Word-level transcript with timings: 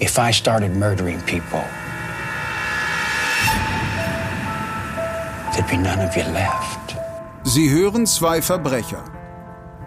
if 0.00 0.18
I 0.18 0.32
started 0.32 0.76
murdering 0.76 1.20
people, 1.22 1.62
there'd 5.52 5.68
be 5.68 5.76
none 5.76 6.00
of 6.00 6.16
you 6.16 6.22
left. 6.32 6.96
Sie 7.44 7.70
hören 7.70 8.06
zwei 8.06 8.40
Verbrecher. 8.42 9.02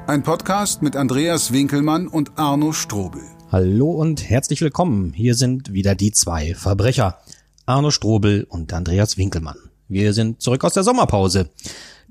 Ein 0.08 0.24
Podcast 0.24 0.82
mit 0.82 0.96
Andreas 0.96 1.54
Winkelmann 1.54 2.08
und 2.08 2.38
Arno 2.38 2.74
Strobel. 2.74 3.22
Hallo 3.52 3.92
und 3.92 4.30
herzlich 4.30 4.62
willkommen. 4.62 5.14
Hier 5.14 5.36
sind 5.36 5.72
wieder 5.72 5.96
die 5.96 6.12
zwei 6.12 6.56
Verbrecher. 6.56 7.20
Arno 7.66 7.92
Strobel 7.92 8.46
und 8.50 8.74
Andreas 8.74 9.18
Winkelmann. 9.18 9.58
Wir 9.88 10.14
sind 10.14 10.42
zurück 10.42 10.64
aus 10.64 10.74
der 10.74 10.84
Sommerpause. 10.84 11.50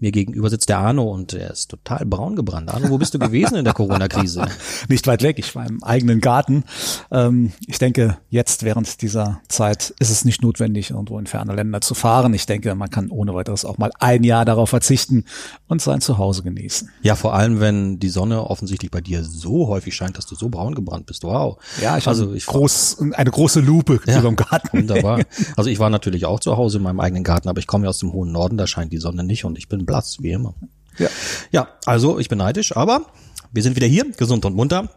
Mir 0.01 0.13
gegenüber 0.13 0.49
sitzt 0.51 0.69
der 0.69 0.79
Arno 0.79 1.05
und 1.05 1.35
er 1.35 1.51
ist 1.51 1.71
total 1.71 2.05
braun 2.07 2.37
gebrannt. 2.37 2.73
Arno, 2.73 2.89
wo 2.91 2.99
bist 2.99 3.15
du 3.15 3.19
gewesen 3.19 3.57
in 3.57 3.65
der 3.65 3.75
Corona-Krise? 3.75 4.47
Nicht 4.89 5.07
weit 5.07 5.23
weg, 5.23 5.39
ich 5.39 5.55
war 5.55 5.67
im 5.67 5.83
eigenen 5.83 6.21
Garten. 6.21 6.65
Ähm, 7.11 7.53
ich 7.67 7.79
denke, 7.79 8.19
jetzt 8.31 8.63
während 8.63 9.03
dieser 9.03 9.41
Zeit 9.49 9.95
ist 9.99 10.11
es 10.11 10.25
nicht 10.25 10.43
notwendig, 10.43 10.91
irgendwo 10.91 11.19
in 11.19 11.27
ferne 11.27 11.55
Länder 11.55 11.81
zu 11.81 11.95
fahren. 11.95 12.33
Ich 12.35 12.47
denke, 12.47 12.75
man 12.75 12.91
kann 12.91 13.11
ohne 13.11 13.35
weiteres 13.35 13.65
auch 13.65 13.79
mal 13.79 13.91
ein 14.01 14.25
Jahr 14.25 14.45
darauf 14.45 14.71
verzichten 14.71 15.25
und 15.69 15.83
sein 15.83 16.01
Zuhause 16.01 16.43
genießen. 16.43 16.91
Ja, 17.03 17.15
vor 17.15 17.35
allem, 17.35 17.61
wenn 17.61 17.99
die 17.99 18.09
Sonne 18.09 18.45
offensichtlich 18.45 18.91
bei 18.91 19.01
dir 19.01 19.23
so 19.23 19.69
häufig 19.69 19.95
scheint, 19.95 20.17
dass 20.17 20.27
du 20.27 20.35
so 20.35 20.49
braun 20.49 20.75
gebrannt 20.75 21.07
bist. 21.07 21.25
Wow. 21.25 21.59
Ja, 21.81 21.99
ich 21.99 22.09
also 22.09 22.33
ich 22.33 22.47
groß, 22.47 22.99
eine 23.13 23.31
große 23.31 23.61
Lupe 23.61 24.01
ja, 24.07 24.21
über 24.21 24.29
dem 24.29 24.37
Garten. 24.37 24.79
Wunderbar. 24.79 25.21
Also 25.57 25.69
ich 25.69 25.79
war 25.79 25.91
natürlich 25.91 26.27
auch 26.27 26.41
zu 26.41 26.57
Hause 26.57 26.79
in 26.79 26.85
meinem 26.85 27.01
eigenen 27.01 27.25
Garten, 27.25 27.49
aber 27.49 27.59
ich 27.59 27.67
komme 27.67 27.85
ja 27.85 27.91
aus 27.91 27.99
dem 27.99 28.13
hohen 28.13 28.33
Norden, 28.33 28.57
da 28.57 28.67
scheint 28.67 28.93
die 28.93 28.99
Sonne 28.99 29.25
nicht 29.25 29.45
und 29.45 29.59
ich 29.59 29.69
bin 29.69 29.85
blass, 29.91 30.19
wie 30.21 30.33
immer. 30.33 30.55
Ja. 30.99 31.09
ja, 31.51 31.69
also 31.87 32.19
ich 32.19 32.29
bin 32.29 32.39
neidisch, 32.39 32.77
aber 32.77 33.07
wir 33.53 33.63
sind 33.63 33.77
wieder 33.77 33.87
hier, 33.87 34.11
gesund 34.13 34.45
und 34.45 34.55
munter. 34.55 34.91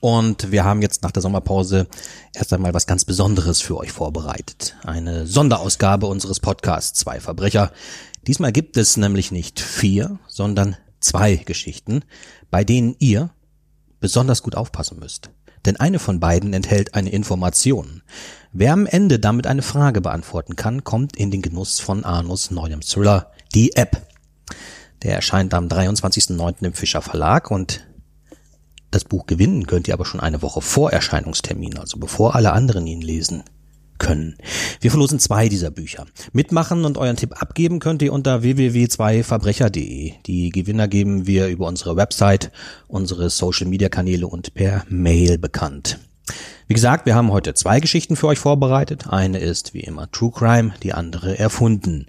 Und 0.00 0.50
wir 0.50 0.64
haben 0.64 0.82
jetzt 0.82 1.02
nach 1.02 1.12
der 1.12 1.22
Sommerpause 1.22 1.86
erst 2.34 2.52
einmal 2.52 2.74
was 2.74 2.86
ganz 2.86 3.04
Besonderes 3.04 3.60
für 3.60 3.76
euch 3.76 3.92
vorbereitet. 3.92 4.74
Eine 4.84 5.26
Sonderausgabe 5.26 6.06
unseres 6.06 6.40
Podcasts 6.40 6.98
Zwei 6.98 7.20
Verbrecher. 7.20 7.70
Diesmal 8.26 8.50
gibt 8.50 8.76
es 8.76 8.96
nämlich 8.96 9.30
nicht 9.30 9.60
vier, 9.60 10.18
sondern 10.26 10.76
zwei 10.98 11.36
Geschichten, 11.36 12.02
bei 12.50 12.64
denen 12.64 12.96
ihr 12.98 13.30
besonders 14.00 14.42
gut 14.42 14.56
aufpassen 14.56 14.98
müsst. 14.98 15.30
Denn 15.64 15.76
eine 15.76 15.98
von 15.98 16.20
beiden 16.20 16.52
enthält 16.52 16.94
eine 16.94 17.10
Information. 17.10 18.02
Wer 18.52 18.72
am 18.72 18.86
Ende 18.86 19.18
damit 19.18 19.46
eine 19.46 19.62
Frage 19.62 20.00
beantworten 20.00 20.56
kann, 20.56 20.84
kommt 20.84 21.16
in 21.16 21.30
den 21.30 21.42
Genuss 21.42 21.80
von 21.80 22.04
Arnos 22.04 22.50
neuem 22.50 22.80
Thriller, 22.80 23.30
die 23.54 23.74
App. 23.76 24.06
Der 25.02 25.14
erscheint 25.14 25.54
am 25.54 25.68
23.09. 25.68 26.64
im 26.64 26.72
Fischer 26.72 27.02
Verlag 27.02 27.50
und 27.50 27.86
das 28.90 29.04
Buch 29.04 29.26
gewinnen 29.26 29.66
könnt 29.66 29.88
ihr 29.88 29.94
aber 29.94 30.06
schon 30.06 30.20
eine 30.20 30.42
Woche 30.42 30.62
vor 30.62 30.92
Erscheinungstermin, 30.92 31.78
also 31.78 31.98
bevor 31.98 32.34
alle 32.34 32.52
anderen 32.52 32.86
ihn 32.86 33.02
lesen 33.02 33.42
können. 33.98 34.36
Wir 34.80 34.90
verlosen 34.90 35.18
zwei 35.18 35.48
dieser 35.48 35.70
Bücher. 35.70 36.06
Mitmachen 36.32 36.84
und 36.84 36.98
euren 36.98 37.16
Tipp 37.16 37.40
abgeben 37.40 37.78
könnt 37.78 38.02
ihr 38.02 38.12
unter 38.12 38.42
www.2verbrecher.de. 38.42 40.12
Die 40.26 40.50
Gewinner 40.50 40.88
geben 40.88 41.26
wir 41.26 41.48
über 41.48 41.66
unsere 41.66 41.96
Website, 41.96 42.52
unsere 42.88 43.30
Social 43.30 43.66
Media 43.66 43.88
Kanäle 43.88 44.26
und 44.26 44.54
per 44.54 44.84
Mail 44.88 45.38
bekannt. 45.38 45.98
Wie 46.68 46.74
gesagt, 46.74 47.06
wir 47.06 47.14
haben 47.14 47.30
heute 47.30 47.54
zwei 47.54 47.80
Geschichten 47.80 48.16
für 48.16 48.26
euch 48.26 48.38
vorbereitet. 48.38 49.06
Eine 49.08 49.38
ist 49.38 49.72
wie 49.72 49.80
immer 49.80 50.10
True 50.10 50.32
Crime, 50.32 50.74
die 50.82 50.92
andere 50.92 51.38
erfunden. 51.38 52.06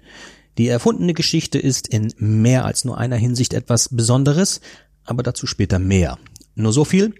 Die 0.58 0.66
erfundene 0.66 1.14
Geschichte 1.14 1.58
ist 1.58 1.86
in 1.86 2.12
mehr 2.18 2.64
als 2.64 2.84
nur 2.84 2.98
einer 2.98 3.16
Hinsicht 3.16 3.54
etwas 3.54 3.90
Besonderes, 3.90 4.60
aber 5.04 5.22
dazu 5.22 5.46
später 5.46 5.78
mehr. 5.78 6.18
Nur 6.56 6.72
so 6.72 6.84
viel. 6.84 7.14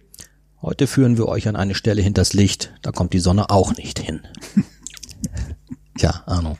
Heute 0.60 0.88
führen 0.88 1.16
wir 1.16 1.26
euch 1.26 1.46
an 1.46 1.54
eine 1.54 1.76
Stelle 1.76 2.02
hinters 2.02 2.32
Licht, 2.32 2.74
da 2.82 2.90
kommt 2.90 3.12
die 3.12 3.20
Sonne 3.20 3.50
auch 3.50 3.76
nicht 3.76 4.00
hin. 4.00 4.22
Tja, 5.98 6.22
Arno. 6.26 6.56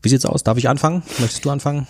Wie 0.00 0.08
sieht's 0.08 0.24
aus? 0.24 0.42
Darf 0.44 0.56
ich 0.56 0.66
anfangen? 0.66 1.02
Möchtest 1.18 1.44
du 1.44 1.50
anfangen? 1.50 1.86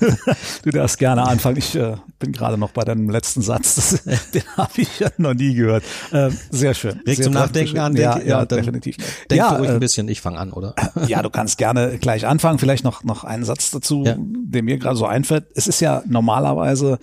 du 0.62 0.70
darfst 0.70 0.98
gerne 0.98 1.28
anfangen. 1.28 1.58
Ich 1.58 1.76
äh, 1.76 1.96
bin 2.18 2.32
gerade 2.32 2.56
noch 2.56 2.70
bei 2.70 2.84
deinem 2.84 3.10
letzten 3.10 3.42
Satz. 3.42 3.74
Das, 3.74 4.02
den 4.32 4.42
habe 4.56 4.72
ich 4.76 4.98
ja 4.98 5.10
noch 5.18 5.34
nie 5.34 5.54
gehört. 5.54 5.84
Äh, 6.10 6.30
sehr 6.50 6.72
schön. 6.72 7.00
Regt 7.06 7.22
zum 7.22 7.34
Nachdenken 7.34 7.78
an. 7.78 7.94
Ja, 7.96 8.18
ja, 8.18 8.24
ja 8.24 8.46
definitiv. 8.46 8.96
Denk 9.30 9.38
ja, 9.38 9.50
du 9.50 9.58
ruhig 9.58 9.68
äh, 9.68 9.74
ein 9.74 9.80
bisschen. 9.80 10.08
Ich 10.08 10.22
fange 10.22 10.38
an, 10.38 10.52
oder? 10.52 10.74
Ja, 11.06 11.22
du 11.22 11.28
kannst 11.28 11.58
gerne 11.58 11.98
gleich 11.98 12.26
anfangen. 12.26 12.58
Vielleicht 12.58 12.82
noch 12.82 13.04
noch 13.04 13.22
einen 13.22 13.44
Satz 13.44 13.70
dazu, 13.70 14.04
ja. 14.04 14.16
der 14.18 14.62
mir 14.62 14.78
gerade 14.78 14.96
so 14.96 15.04
einfällt. 15.04 15.44
Es 15.54 15.66
ist 15.66 15.80
ja 15.80 16.02
normalerweise 16.06 16.98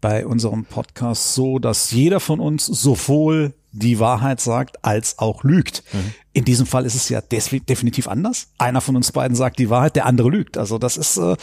bei 0.00 0.26
unserem 0.26 0.64
Podcast 0.64 1.34
so, 1.34 1.60
dass 1.60 1.92
jeder 1.92 2.18
von 2.18 2.40
uns 2.40 2.66
sowohl 2.66 3.54
die 3.78 3.98
Wahrheit 3.98 4.40
sagt, 4.40 4.84
als 4.84 5.18
auch 5.18 5.44
lügt. 5.44 5.82
Mhm. 5.92 6.12
In 6.32 6.44
diesem 6.44 6.66
Fall 6.66 6.84
ist 6.84 6.94
es 6.94 7.08
ja 7.08 7.20
definitiv 7.20 8.08
anders. 8.08 8.48
Einer 8.58 8.80
von 8.80 8.96
uns 8.96 9.12
beiden 9.12 9.36
sagt 9.36 9.58
die 9.58 9.70
Wahrheit, 9.70 9.96
der 9.96 10.06
andere 10.06 10.28
lügt. 10.28 10.56
Also 10.58 10.78
das 10.78 10.96
ist, 10.96 11.16
äh, 11.16 11.36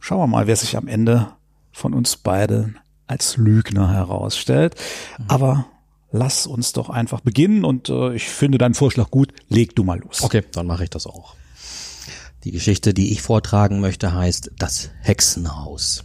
schauen 0.00 0.18
wir 0.18 0.26
mal, 0.26 0.46
wer 0.46 0.56
sich 0.56 0.76
am 0.76 0.88
Ende 0.88 1.28
von 1.72 1.94
uns 1.94 2.16
beiden 2.16 2.78
als 3.06 3.36
Lügner 3.36 3.92
herausstellt. 3.92 4.74
Mhm. 5.18 5.24
Aber 5.28 5.66
lass 6.10 6.46
uns 6.46 6.72
doch 6.72 6.90
einfach 6.90 7.20
beginnen 7.20 7.64
und 7.64 7.88
äh, 7.88 8.14
ich 8.14 8.28
finde 8.28 8.58
deinen 8.58 8.74
Vorschlag 8.74 9.10
gut. 9.10 9.32
Leg 9.48 9.74
du 9.76 9.84
mal 9.84 9.98
los. 9.98 10.22
Okay, 10.22 10.42
dann 10.52 10.66
mache 10.66 10.84
ich 10.84 10.90
das 10.90 11.06
auch. 11.06 11.34
Die 12.44 12.52
Geschichte, 12.52 12.94
die 12.94 13.12
ich 13.12 13.20
vortragen 13.20 13.80
möchte, 13.80 14.14
heißt 14.14 14.52
Das 14.58 14.90
Hexenhaus. 15.02 16.04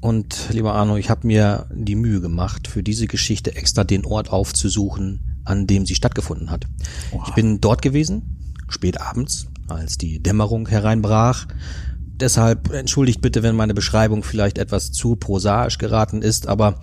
Und 0.00 0.48
lieber 0.50 0.74
Arno, 0.74 0.96
ich 0.96 1.10
habe 1.10 1.26
mir 1.26 1.66
die 1.72 1.94
Mühe 1.94 2.20
gemacht, 2.20 2.68
für 2.68 2.82
diese 2.82 3.06
Geschichte 3.06 3.54
extra 3.54 3.84
den 3.84 4.06
Ort 4.06 4.32
aufzusuchen, 4.32 5.42
an 5.44 5.66
dem 5.66 5.84
sie 5.84 5.94
stattgefunden 5.94 6.50
hat. 6.50 6.66
Oha. 7.12 7.24
Ich 7.28 7.34
bin 7.34 7.60
dort 7.60 7.82
gewesen, 7.82 8.54
spät 8.68 9.00
abends, 9.00 9.48
als 9.68 9.98
die 9.98 10.22
Dämmerung 10.22 10.66
hereinbrach. 10.68 11.46
Deshalb 12.16 12.72
entschuldigt 12.72 13.20
bitte, 13.20 13.42
wenn 13.42 13.56
meine 13.56 13.74
Beschreibung 13.74 14.22
vielleicht 14.22 14.58
etwas 14.58 14.90
zu 14.90 15.16
prosaisch 15.16 15.78
geraten 15.78 16.22
ist, 16.22 16.46
aber 16.46 16.80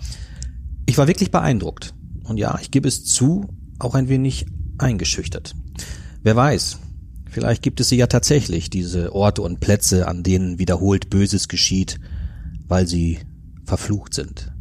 ich 0.86 0.96
war 0.96 1.08
wirklich 1.08 1.30
beeindruckt. 1.30 1.94
Und 2.22 2.36
ja, 2.36 2.58
ich 2.60 2.70
gebe 2.70 2.88
es 2.88 3.04
zu, 3.04 3.48
auch 3.78 3.94
ein 3.94 4.08
wenig 4.08 4.46
eingeschüchtert. 4.78 5.54
Wer 6.22 6.36
weiß, 6.36 6.78
vielleicht 7.30 7.62
gibt 7.62 7.80
es 7.80 7.88
sie 7.88 7.96
ja 7.96 8.06
tatsächlich, 8.06 8.70
diese 8.70 9.12
Orte 9.12 9.42
und 9.42 9.60
Plätze, 9.60 10.06
an 10.06 10.22
denen 10.22 10.58
wiederholt 10.58 11.10
Böses 11.10 11.48
geschieht 11.48 11.98
weil 12.68 12.86
sie 12.86 13.18
verflucht 13.64 14.14
sind. 14.14 14.52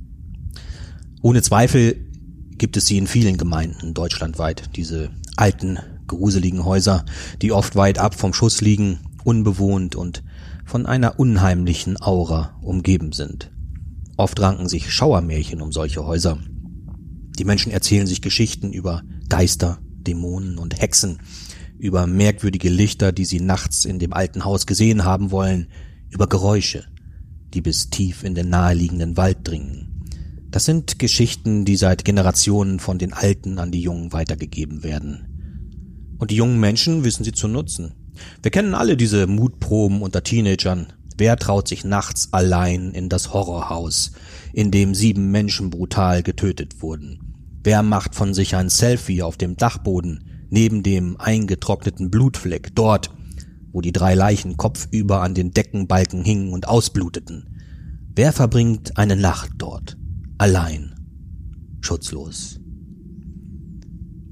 Ohne 1.22 1.41
Zweifel 1.41 1.95
gibt 2.57 2.78
es 2.78 2.88
sie 2.88 2.97
in 2.97 3.07
vielen 3.07 3.38
Gemeinden 3.38 3.94
deutschlandweit, 3.94 4.75
diese 4.75 5.12
alten, 5.35 5.79
gruseligen 6.07 6.66
Häuser, 6.66 7.06
die 7.41 7.51
oft 7.51 7.75
weit 7.75 8.00
ab 8.00 8.16
vom 8.16 8.34
Schuss 8.34 8.62
liegen, 8.62 9.00
unbewohnt 9.23 9.95
und 9.95 10.23
von 10.66 10.85
einer 10.85 11.19
unheimlichen 11.19 12.01
Aura 12.01 12.57
umgeben 12.62 13.12
sind. 13.12 13.51
Oft 14.16 14.39
ranken 14.39 14.68
sich 14.68 14.91
Schauermärchen 14.91 15.62
um 15.62 15.72
solche 15.72 16.06
Häuser. 16.06 16.39
Die 17.38 17.45
Menschen 17.45 17.72
erzählen 17.72 18.07
sich 18.07 18.22
Geschichten 18.22 18.72
über 18.72 19.03
Geister, 19.29 19.79
Dämonen 20.07 20.57
und 20.57 20.79
Hexen, 20.79 21.19
über 21.78 22.07
merkwürdige 22.07 22.69
Lichter, 22.69 23.12
die 23.12 23.25
sie 23.25 23.39
nachts 23.39 23.85
in 23.85 24.00
dem 24.00 24.13
alten 24.13 24.44
Haus 24.44 24.66
gesehen 24.66 25.03
haben 25.03 25.29
wollen, 25.29 25.68
über 26.09 26.28
Geräusche, 26.28 26.85
die 27.53 27.61
bis 27.61 27.89
tief 27.89 28.23
in 28.23 28.35
den 28.35 28.49
naheliegenden 28.49 29.17
Wald 29.17 29.39
dringen. 29.43 29.97
Das 30.51 30.65
sind 30.65 30.97
Geschichten, 30.99 31.65
die 31.65 31.75
seit 31.75 32.05
Generationen 32.05 32.79
von 32.79 32.97
den 32.97 33.13
Alten 33.13 33.59
an 33.59 33.71
die 33.71 33.81
Jungen 33.81 34.13
weitergegeben 34.13 34.83
werden. 34.83 36.15
Und 36.17 36.31
die 36.31 36.35
jungen 36.35 36.59
Menschen 36.59 37.03
wissen 37.03 37.23
sie 37.23 37.33
zu 37.33 37.47
nutzen. 37.47 37.93
Wir 38.41 38.51
kennen 38.51 38.73
alle 38.73 38.97
diese 38.97 39.27
Mutproben 39.27 40.01
unter 40.01 40.23
Teenagern. 40.23 40.87
Wer 41.17 41.37
traut 41.37 41.67
sich 41.67 41.83
nachts 41.83 42.29
allein 42.31 42.91
in 42.91 43.09
das 43.09 43.33
Horrorhaus, 43.33 44.11
in 44.53 44.71
dem 44.71 44.95
sieben 44.95 45.31
Menschen 45.31 45.69
brutal 45.69 46.23
getötet 46.23 46.81
wurden? 46.81 47.19
Wer 47.63 47.83
macht 47.83 48.15
von 48.15 48.33
sich 48.33 48.55
ein 48.55 48.69
Selfie 48.69 49.21
auf 49.21 49.35
dem 49.35 49.57
Dachboden, 49.57 50.47
neben 50.49 50.83
dem 50.83 51.17
eingetrockneten 51.19 52.09
Blutfleck, 52.09 52.73
dort, 52.75 53.11
wo 53.71 53.81
die 53.81 53.91
drei 53.91 54.15
Leichen 54.15 54.57
kopfüber 54.57 55.21
an 55.21 55.33
den 55.33 55.51
Deckenbalken 55.51 56.23
hingen 56.23 56.53
und 56.53 56.67
ausbluteten. 56.67 57.49
Wer 58.15 58.33
verbringt 58.33 58.97
eine 58.97 59.15
Nacht 59.15 59.51
dort? 59.57 59.97
Allein. 60.37 60.95
Schutzlos. 61.81 62.59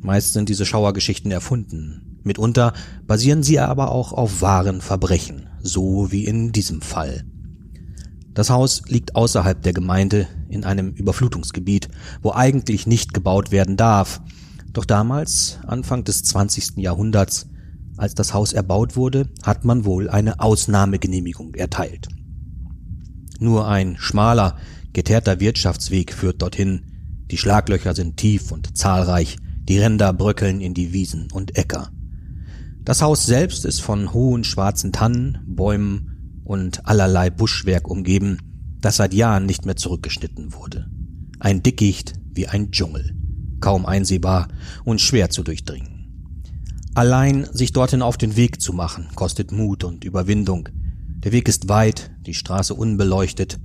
Meist 0.01 0.33
sind 0.33 0.49
diese 0.49 0.65
Schauergeschichten 0.65 1.31
erfunden. 1.31 2.19
Mitunter 2.23 2.73
basieren 3.05 3.43
sie 3.43 3.59
aber 3.59 3.91
auch 3.91 4.11
auf 4.11 4.41
wahren 4.41 4.81
Verbrechen, 4.81 5.47
so 5.61 6.11
wie 6.11 6.25
in 6.25 6.51
diesem 6.51 6.81
Fall. 6.81 7.23
Das 8.33 8.49
Haus 8.49 8.81
liegt 8.87 9.15
außerhalb 9.15 9.61
der 9.61 9.73
Gemeinde 9.73 10.27
in 10.49 10.65
einem 10.65 10.89
Überflutungsgebiet, 10.91 11.87
wo 12.21 12.31
eigentlich 12.31 12.85
nicht 12.85 13.13
gebaut 13.13 13.51
werden 13.51 13.77
darf. 13.77 14.21
Doch 14.73 14.85
damals, 14.85 15.59
Anfang 15.65 16.03
des 16.03 16.23
20. 16.23 16.77
Jahrhunderts, 16.77 17.47
als 17.97 18.15
das 18.15 18.33
Haus 18.33 18.53
erbaut 18.53 18.95
wurde, 18.95 19.29
hat 19.43 19.65
man 19.65 19.85
wohl 19.85 20.09
eine 20.09 20.39
Ausnahmegenehmigung 20.39 21.55
erteilt. 21.55 22.07
Nur 23.39 23.67
ein 23.67 23.97
schmaler, 23.97 24.57
geteerter 24.93 25.39
Wirtschaftsweg 25.39 26.13
führt 26.13 26.41
dorthin, 26.41 26.85
die 27.31 27.37
Schlaglöcher 27.37 27.95
sind 27.95 28.17
tief 28.17 28.51
und 28.51 28.77
zahlreich, 28.77 29.37
Die 29.67 29.79
Ränder 29.79 30.13
bröckeln 30.13 30.61
in 30.61 30.75
die 30.75 30.93
Wiesen 30.93 31.31
und 31.31 31.57
Äcker. 31.57 31.89
Das 32.83 33.01
Haus 33.01 33.25
selbst 33.25 33.65
ist 33.65 33.81
von 33.81 34.13
hohen 34.13 34.43
schwarzen 34.43 34.91
Tannen, 34.91 35.39
Bäumen 35.47 36.41
und 36.43 36.85
allerlei 36.85 37.31
Buschwerk 37.31 37.89
umgeben, 37.89 38.37
das 38.79 38.97
seit 38.97 39.15
Jahren 39.15 39.47
nicht 39.47 39.65
mehr 39.65 39.75
zurückgeschnitten 39.75 40.53
wurde. 40.53 40.85
Ein 41.39 41.63
Dickicht 41.63 42.13
wie 42.31 42.47
ein 42.47 42.69
Dschungel, 42.69 43.15
kaum 43.59 43.87
einsehbar 43.87 44.49
und 44.83 45.01
schwer 45.01 45.31
zu 45.31 45.41
durchdringen. 45.41 45.94
Allein 46.95 47.45
sich 47.51 47.73
dorthin 47.73 48.01
auf 48.01 48.15
den 48.15 48.37
Weg 48.37 48.61
zu 48.61 48.71
machen, 48.71 49.09
kostet 49.15 49.51
Mut 49.51 49.83
und 49.83 50.05
Überwindung. 50.05 50.69
Der 51.19 51.33
Weg 51.33 51.49
ist 51.49 51.67
weit, 51.67 52.11
die 52.25 52.33
Straße 52.33 52.73
unbeleuchtet, 52.73 53.59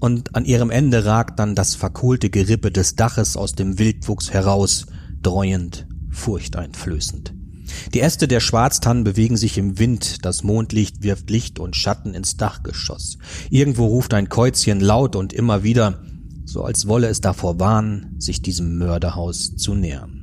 und 0.00 0.34
an 0.34 0.46
ihrem 0.46 0.70
Ende 0.70 1.04
ragt 1.04 1.38
dann 1.38 1.54
das 1.54 1.74
verkohlte 1.74 2.30
Gerippe 2.30 2.72
des 2.72 2.96
Daches 2.96 3.36
aus 3.36 3.52
dem 3.52 3.78
Wildwuchs 3.78 4.32
heraus, 4.32 4.86
dreuend, 5.20 5.86
furchteinflößend. 6.10 7.34
Die 7.92 8.00
Äste 8.00 8.26
der 8.26 8.40
Schwarztannen 8.40 9.04
bewegen 9.04 9.36
sich 9.36 9.58
im 9.58 9.78
Wind, 9.78 10.24
das 10.24 10.42
Mondlicht 10.42 11.02
wirft 11.02 11.28
Licht 11.28 11.58
und 11.58 11.76
Schatten 11.76 12.14
ins 12.14 12.38
Dachgeschoss. 12.38 13.18
Irgendwo 13.50 13.84
ruft 13.86 14.14
ein 14.14 14.30
Käuzchen 14.30 14.80
laut 14.80 15.14
und 15.14 15.34
immer 15.34 15.62
wieder, 15.62 16.02
so 16.46 16.64
als 16.64 16.88
wolle 16.88 17.08
es 17.08 17.20
davor 17.20 17.60
warnen, 17.60 18.16
sich 18.18 18.40
diesem 18.40 18.78
Mörderhaus 18.78 19.56
zu 19.56 19.74
nähern. 19.74 20.21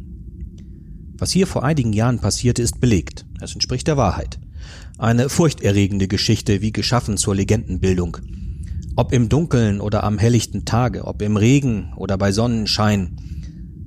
Was 1.20 1.32
hier 1.32 1.48
vor 1.48 1.64
einigen 1.64 1.92
Jahren 1.92 2.20
passierte, 2.20 2.62
ist 2.62 2.80
belegt. 2.80 3.26
Es 3.42 3.54
entspricht 3.54 3.88
der 3.88 3.98
Wahrheit. 3.98 4.40
Eine 4.98 5.28
furchterregende 5.28 6.08
Geschichte, 6.08 6.62
wie 6.62 6.72
geschaffen 6.72 7.18
zur 7.18 7.36
Legendenbildung. 7.36 8.18
Ob 8.96 9.12
im 9.12 9.28
Dunkeln 9.28 9.82
oder 9.82 10.04
am 10.06 10.18
helllichten 10.18 10.64
Tage, 10.64 11.06
ob 11.06 11.22
im 11.22 11.36
Regen 11.36 11.94
oder 11.98 12.18
bei 12.18 12.32
Sonnenschein. 12.32 13.18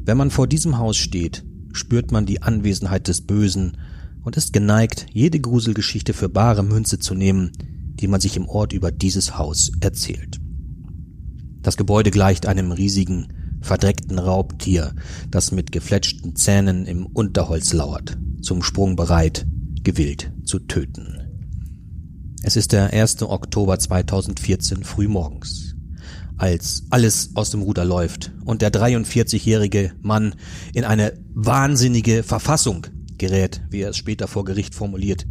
Wenn 0.05 0.19
man 0.19 0.31
vor 0.31 0.47
diesem 0.47 0.79
Haus 0.79 0.99
steht, 0.99 1.43
spürt 1.73 2.13
man 2.13 2.27
die 2.27 2.43
Anwesenheit 2.43 3.09
des 3.09 3.23
Bösen 3.23 3.79
und 4.23 4.37
ist 4.37 4.53
geneigt, 4.53 5.07
jede 5.13 5.41
Gruselgeschichte 5.41 6.13
für 6.13 6.29
bare 6.29 6.63
Münze 6.63 6.99
zu 6.99 7.15
nehmen, 7.15 7.53
die 7.95 8.09
man 8.09 8.21
sich 8.21 8.37
im 8.37 8.49
Ort 8.49 8.73
über 8.73 8.91
dieses 8.91 9.39
Haus 9.39 9.73
erzählt. 9.81 10.39
Das 11.63 11.77
Gebäude 11.77 12.11
gleicht 12.11 12.47
einem 12.47 12.73
riesigen, 12.73 13.29
verdreckten 13.63 14.19
Raubtier, 14.19 14.95
das 15.31 15.53
mit 15.53 15.73
gefletschten 15.73 16.37
Zähnen 16.37 16.87
im 16.87 17.07
Unterholz 17.07 17.73
lauert, 17.73 18.19
zum 18.43 18.63
Sprung 18.63 18.97
bereit, 18.97 19.47
gewillt 19.83 20.33
zu 20.45 20.59
töten. 20.59 21.19
Es 22.43 22.57
ist 22.57 22.73
der 22.73 22.93
1. 22.93 23.23
Oktober 23.23 23.79
2014 23.79 24.85
frühmorgens 24.85 25.73
als 26.43 26.83
alles 26.91 27.31
aus 27.35 27.51
dem 27.51 27.63
Ruder 27.63 27.85
läuft 27.85 28.33
und 28.45 28.63
der 28.63 28.73
43-jährige 28.73 29.93
Mann 30.01 30.35
in 30.75 30.85
eine 30.85 31.13
wahnsinnige 31.35 32.25
Verfassung 32.25 32.87
gerät, 33.17 33.63
wie 33.71 33.83
er 33.83 33.91
es 33.91 33.97
später 33.97 34.27
vor 34.27 34.45
Gericht 34.45 34.75
formuliert. 34.75 35.25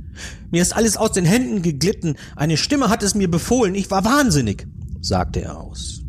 Mir 0.52 0.62
ist 0.62 0.74
alles 0.74 0.96
aus 0.96 1.12
den 1.12 1.26
Händen 1.26 1.62
geglitten, 1.62 2.16
eine 2.38 2.56
Stimme 2.56 2.90
hat 2.90 3.04
es 3.04 3.16
mir 3.16 3.30
befohlen, 3.30 3.76
ich 3.76 3.92
war 3.92 4.06
wahnsinnig, 4.06 4.68
sagte 5.02 5.42
er 5.42 5.60
aus. 5.60 6.01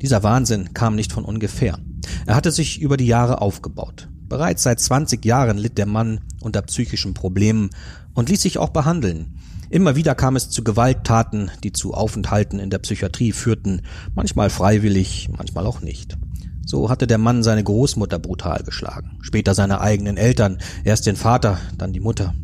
Dieser 0.00 0.22
Wahnsinn 0.22 0.74
kam 0.74 0.94
nicht 0.94 1.12
von 1.12 1.24
ungefähr. 1.24 1.78
Er 2.26 2.36
hatte 2.36 2.52
sich 2.52 2.80
über 2.80 2.96
die 2.96 3.06
Jahre 3.06 3.40
aufgebaut. 3.40 4.08
Bereits 4.28 4.62
seit 4.62 4.80
20 4.80 5.24
Jahren 5.24 5.58
litt 5.58 5.78
der 5.78 5.86
Mann 5.86 6.20
unter 6.40 6.62
psychischen 6.62 7.14
Problemen 7.14 7.70
und 8.14 8.28
ließ 8.28 8.42
sich 8.42 8.58
auch 8.58 8.70
behandeln. 8.70 9.34
Immer 9.70 9.96
wieder 9.96 10.14
kam 10.14 10.36
es 10.36 10.50
zu 10.50 10.62
Gewalttaten, 10.64 11.50
die 11.62 11.72
zu 11.72 11.94
Aufenthalten 11.94 12.58
in 12.58 12.70
der 12.70 12.78
Psychiatrie 12.78 13.32
führten, 13.32 13.82
manchmal 14.14 14.50
freiwillig, 14.50 15.28
manchmal 15.36 15.66
auch 15.66 15.80
nicht. 15.80 16.16
So 16.64 16.90
hatte 16.90 17.06
der 17.06 17.18
Mann 17.18 17.42
seine 17.42 17.64
Großmutter 17.64 18.18
brutal 18.18 18.62
geschlagen, 18.62 19.18
später 19.22 19.54
seine 19.54 19.80
eigenen 19.80 20.16
Eltern, 20.16 20.58
erst 20.84 21.06
den 21.06 21.16
Vater, 21.16 21.58
dann 21.76 21.92
die 21.92 22.00
Mutter. 22.00 22.34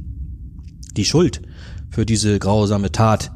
Die 0.96 1.04
Schuld 1.04 1.42
für 1.90 2.06
diese 2.06 2.38
grausame 2.38 2.90
Tat, 2.90 3.32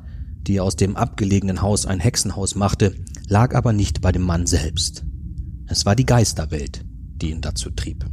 die 0.47 0.61
aus 0.61 0.77
dem 0.77 0.97
abgelegenen 0.97 1.61
Haus 1.63 1.87
ein 1.87 2.01
Hexenhaus 2.01 2.55
machte, 2.55 2.95
lag 3.29 3.55
aber 3.55 3.73
nicht 3.73 4.01
bei 4.01 4.13
dem 4.13 4.23
Mann 4.23 4.47
selbst. 4.47 5.05
Es 5.67 5.85
war 5.85 5.95
die 5.95 6.07
Geisterwelt, 6.07 6.85
die 7.17 7.31
ihn 7.31 7.41
dazu 7.41 7.71
trieb. 7.71 8.07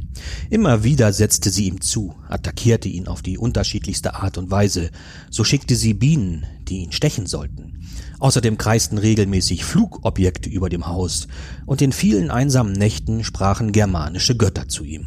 Immer 0.50 0.84
wieder 0.84 1.12
setzte 1.12 1.50
sie 1.50 1.66
ihm 1.66 1.80
zu, 1.80 2.14
attackierte 2.28 2.88
ihn 2.88 3.08
auf 3.08 3.22
die 3.22 3.38
unterschiedlichste 3.38 4.14
Art 4.14 4.38
und 4.38 4.50
Weise, 4.50 4.90
so 5.30 5.44
schickte 5.44 5.76
sie 5.76 5.94
Bienen, 5.94 6.46
die 6.68 6.78
ihn 6.78 6.92
stechen 6.92 7.26
sollten. 7.26 7.80
Außerdem 8.18 8.58
kreisten 8.58 8.98
regelmäßig 8.98 9.64
Flugobjekte 9.64 10.50
über 10.50 10.68
dem 10.68 10.86
Haus, 10.86 11.28
und 11.64 11.82
in 11.82 11.92
vielen 11.92 12.30
einsamen 12.30 12.72
Nächten 12.72 13.24
sprachen 13.24 13.72
germanische 13.72 14.36
Götter 14.36 14.68
zu 14.68 14.84
ihm. 14.84 15.06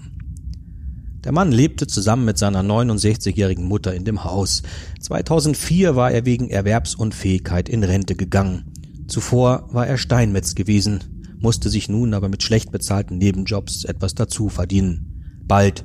Der 1.23 1.33
Mann 1.33 1.51
lebte 1.51 1.85
zusammen 1.85 2.25
mit 2.25 2.37
seiner 2.37 2.63
69-jährigen 2.63 3.65
Mutter 3.65 3.93
in 3.93 4.05
dem 4.05 4.23
Haus. 4.23 4.63
2004 5.01 5.95
war 5.95 6.11
er 6.11 6.25
wegen 6.25 6.49
Erwerbsunfähigkeit 6.49 7.67
in 7.67 7.83
Rente 7.83 8.15
gegangen. 8.15 8.71
Zuvor 9.09 9.67
war 9.71 9.87
er 9.87 9.97
Steinmetz 9.97 10.55
gewesen, 10.55 11.35
musste 11.39 11.69
sich 11.69 11.89
nun 11.89 12.13
aber 12.13 12.29
mit 12.29 12.43
schlecht 12.43 12.71
bezahlten 12.71 13.17
Nebenjobs 13.17 13.85
etwas 13.85 14.13
dazu 14.15 14.49
verdienen. 14.49 15.41
Bald 15.45 15.83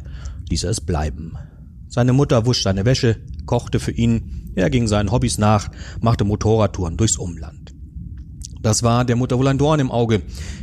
ließ 0.48 0.64
er 0.64 0.70
es 0.70 0.80
bleiben. 0.80 1.32
Seine 1.88 2.12
Mutter 2.12 2.44
wusch 2.44 2.62
seine 2.62 2.84
Wäsche, 2.84 3.16
kochte 3.46 3.80
für 3.80 3.92
ihn, 3.92 4.52
er 4.54 4.68
ging 4.68 4.88
seinen 4.88 5.10
Hobbys 5.10 5.38
nach, 5.38 5.70
machte 6.00 6.24
Motorradtouren 6.24 6.96
durchs 6.96 7.16
Umland. 7.16 7.74
Das 8.60 8.82
war 8.82 9.04
der 9.04 9.16
Mutter 9.16 9.38
wohl 9.38 9.48
ein 9.48 9.58
Dorn 9.58 9.80
im 9.80 9.90
Auge. 9.90 10.22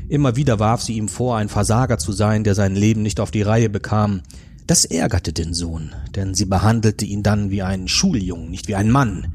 Immer 0.09 0.35
wieder 0.35 0.59
warf 0.59 0.81
sie 0.81 0.97
ihm 0.97 1.07
vor, 1.07 1.37
ein 1.37 1.49
Versager 1.49 1.97
zu 1.99 2.11
sein, 2.11 2.43
der 2.43 2.55
sein 2.55 2.75
Leben 2.75 3.01
nicht 3.01 3.19
auf 3.19 3.31
die 3.31 3.43
Reihe 3.43 3.69
bekam. 3.69 4.21
Das 4.67 4.85
ärgerte 4.85 5.33
den 5.33 5.53
Sohn, 5.53 5.91
denn 6.15 6.33
sie 6.33 6.45
behandelte 6.45 7.05
ihn 7.05 7.23
dann 7.23 7.51
wie 7.51 7.61
einen 7.61 7.87
Schuljungen, 7.87 8.49
nicht 8.49 8.67
wie 8.67 8.75
einen 8.75 8.91
Mann. 8.91 9.33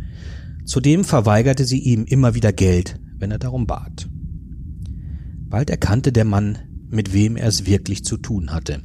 Zudem 0.64 1.04
verweigerte 1.04 1.64
sie 1.64 1.78
ihm 1.78 2.04
immer 2.04 2.34
wieder 2.34 2.52
Geld, 2.52 2.98
wenn 3.18 3.30
er 3.30 3.38
darum 3.38 3.66
bat. 3.66 4.08
Bald 5.48 5.70
erkannte 5.70 6.12
der 6.12 6.24
Mann, 6.24 6.58
mit 6.90 7.12
wem 7.12 7.36
er 7.36 7.48
es 7.48 7.66
wirklich 7.66 8.04
zu 8.04 8.16
tun 8.16 8.52
hatte. 8.52 8.82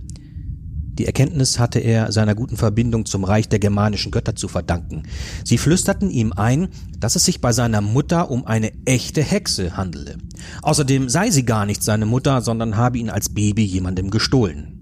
Die 0.93 1.05
Erkenntnis 1.05 1.57
hatte 1.57 1.79
er 1.79 2.11
seiner 2.11 2.35
guten 2.35 2.57
Verbindung 2.57 3.05
zum 3.05 3.23
Reich 3.23 3.47
der 3.47 3.59
germanischen 3.59 4.11
Götter 4.11 4.35
zu 4.35 4.47
verdanken. 4.47 5.03
Sie 5.43 5.57
flüsterten 5.57 6.09
ihm 6.09 6.33
ein, 6.33 6.67
dass 6.99 7.15
es 7.15 7.25
sich 7.25 7.41
bei 7.41 7.53
seiner 7.53 7.81
Mutter 7.81 8.29
um 8.29 8.45
eine 8.45 8.71
echte 8.85 9.23
Hexe 9.23 9.77
handele. 9.77 10.17
Außerdem 10.61 11.09
sei 11.09 11.31
sie 11.31 11.45
gar 11.45 11.65
nicht 11.65 11.81
seine 11.81 12.05
Mutter, 12.05 12.41
sondern 12.41 12.75
habe 12.75 12.97
ihn 12.97 13.09
als 13.09 13.29
Baby 13.29 13.63
jemandem 13.63 14.11
gestohlen. 14.11 14.77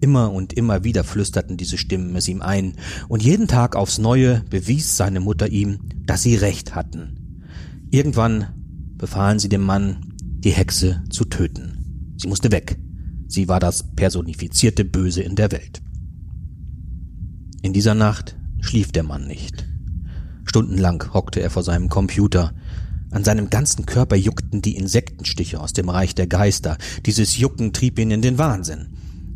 Immer 0.00 0.32
und 0.32 0.52
immer 0.52 0.84
wieder 0.84 1.02
flüsterten 1.02 1.56
diese 1.56 1.78
Stimmen 1.78 2.14
es 2.14 2.28
ihm 2.28 2.40
ein, 2.40 2.74
und 3.08 3.22
jeden 3.22 3.48
Tag 3.48 3.74
aufs 3.74 3.98
Neue 3.98 4.42
bewies 4.50 4.96
seine 4.96 5.20
Mutter 5.20 5.48
ihm, 5.48 5.78
dass 6.06 6.22
sie 6.22 6.36
recht 6.36 6.74
hatten. 6.74 7.40
Irgendwann 7.90 8.63
befahlen 8.96 9.38
sie 9.38 9.48
dem 9.48 9.62
Mann, 9.62 10.14
die 10.18 10.50
Hexe 10.50 11.02
zu 11.10 11.24
töten. 11.24 12.14
Sie 12.16 12.28
musste 12.28 12.52
weg. 12.52 12.78
Sie 13.26 13.48
war 13.48 13.60
das 13.60 13.94
personifizierte 13.96 14.84
Böse 14.84 15.22
in 15.22 15.36
der 15.36 15.50
Welt. 15.50 15.82
In 17.62 17.72
dieser 17.72 17.94
Nacht 17.94 18.36
schlief 18.60 18.92
der 18.92 19.02
Mann 19.02 19.26
nicht. 19.26 19.66
Stundenlang 20.44 21.12
hockte 21.12 21.40
er 21.40 21.50
vor 21.50 21.62
seinem 21.62 21.88
Computer. 21.88 22.54
An 23.10 23.24
seinem 23.24 23.50
ganzen 23.50 23.86
Körper 23.86 24.16
juckten 24.16 24.60
die 24.60 24.76
Insektenstiche 24.76 25.60
aus 25.60 25.72
dem 25.72 25.88
Reich 25.88 26.14
der 26.14 26.26
Geister. 26.26 26.76
Dieses 27.06 27.38
Jucken 27.38 27.72
trieb 27.72 27.98
ihn 27.98 28.10
in 28.10 28.22
den 28.22 28.38
Wahnsinn. 28.38 28.88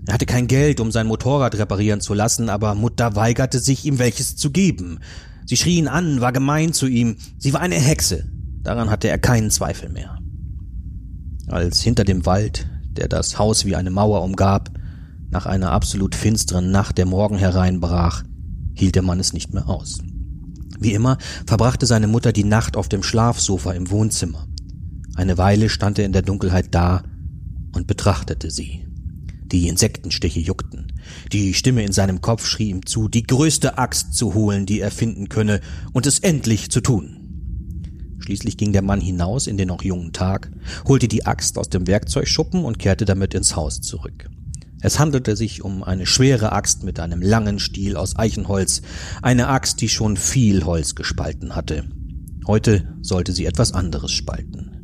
Er 0.06 0.14
hatte 0.14 0.26
kein 0.26 0.46
Geld, 0.46 0.80
um 0.80 0.90
sein 0.90 1.06
Motorrad 1.06 1.56
reparieren 1.56 2.00
zu 2.00 2.14
lassen, 2.14 2.48
aber 2.48 2.74
Mutter 2.74 3.16
weigerte 3.16 3.58
sich, 3.58 3.84
ihm 3.84 3.98
welches 3.98 4.36
zu 4.36 4.50
geben. 4.50 5.00
Sie 5.46 5.56
schrie 5.56 5.76
ihn 5.76 5.88
an, 5.88 6.20
war 6.20 6.32
gemein 6.32 6.72
zu 6.72 6.86
ihm. 6.86 7.16
Sie 7.38 7.52
war 7.52 7.60
eine 7.60 7.76
Hexe. 7.76 8.30
Daran 8.68 8.90
hatte 8.90 9.08
er 9.08 9.16
keinen 9.16 9.50
Zweifel 9.50 9.88
mehr 9.88 10.18
als 11.46 11.80
hinter 11.80 12.04
dem 12.04 12.26
Wald, 12.26 12.68
der 12.98 13.08
das 13.08 13.38
Haus 13.38 13.64
wie 13.64 13.74
eine 13.74 13.88
Mauer 13.88 14.22
umgab, 14.22 14.70
nach 15.30 15.46
einer 15.46 15.72
absolut 15.72 16.14
finsteren 16.14 16.70
Nacht 16.70 16.98
der 16.98 17.06
Morgen 17.06 17.38
hereinbrach, 17.38 18.24
hielt 18.74 18.94
der 18.94 19.02
Mann 19.02 19.20
es 19.20 19.32
nicht 19.32 19.54
mehr 19.54 19.70
aus. 19.70 20.00
Wie 20.78 20.92
immer 20.92 21.16
verbrachte 21.46 21.86
seine 21.86 22.08
Mutter 22.08 22.30
die 22.30 22.44
Nacht 22.44 22.76
auf 22.76 22.90
dem 22.90 23.02
Schlafsofa 23.02 23.72
im 23.72 23.90
Wohnzimmer. 23.90 24.46
Eine 25.16 25.38
Weile 25.38 25.70
stand 25.70 25.98
er 25.98 26.04
in 26.04 26.12
der 26.12 26.20
Dunkelheit 26.20 26.74
da 26.74 27.04
und 27.74 27.86
betrachtete 27.86 28.50
sie. 28.50 28.86
Die 29.46 29.68
Insektenstiche 29.68 30.40
juckten. 30.40 30.92
Die 31.32 31.54
Stimme 31.54 31.84
in 31.84 31.92
seinem 31.92 32.20
Kopf 32.20 32.44
schrie 32.44 32.68
ihm 32.68 32.84
zu, 32.84 33.08
die 33.08 33.22
größte 33.22 33.78
Axt 33.78 34.12
zu 34.12 34.34
holen, 34.34 34.66
die 34.66 34.80
er 34.80 34.90
finden 34.90 35.30
könne, 35.30 35.62
und 35.94 36.04
es 36.04 36.18
endlich 36.18 36.70
zu 36.70 36.82
tun. 36.82 37.17
Schließlich 38.18 38.56
ging 38.56 38.72
der 38.72 38.82
Mann 38.82 39.00
hinaus 39.00 39.46
in 39.46 39.56
den 39.56 39.68
noch 39.68 39.82
jungen 39.82 40.12
Tag, 40.12 40.50
holte 40.86 41.08
die 41.08 41.26
Axt 41.26 41.58
aus 41.58 41.68
dem 41.68 41.86
Werkzeugschuppen 41.86 42.64
und 42.64 42.78
kehrte 42.78 43.04
damit 43.04 43.34
ins 43.34 43.56
Haus 43.56 43.80
zurück. 43.80 44.28
Es 44.80 44.98
handelte 44.98 45.34
sich 45.36 45.64
um 45.64 45.82
eine 45.82 46.06
schwere 46.06 46.52
Axt 46.52 46.84
mit 46.84 47.00
einem 47.00 47.20
langen 47.20 47.58
Stiel 47.58 47.96
aus 47.96 48.16
Eichenholz, 48.16 48.82
eine 49.22 49.48
Axt, 49.48 49.80
die 49.80 49.88
schon 49.88 50.16
viel 50.16 50.64
Holz 50.64 50.94
gespalten 50.94 51.56
hatte. 51.56 51.84
Heute 52.46 52.94
sollte 53.02 53.32
sie 53.32 53.46
etwas 53.46 53.72
anderes 53.72 54.12
spalten. 54.12 54.78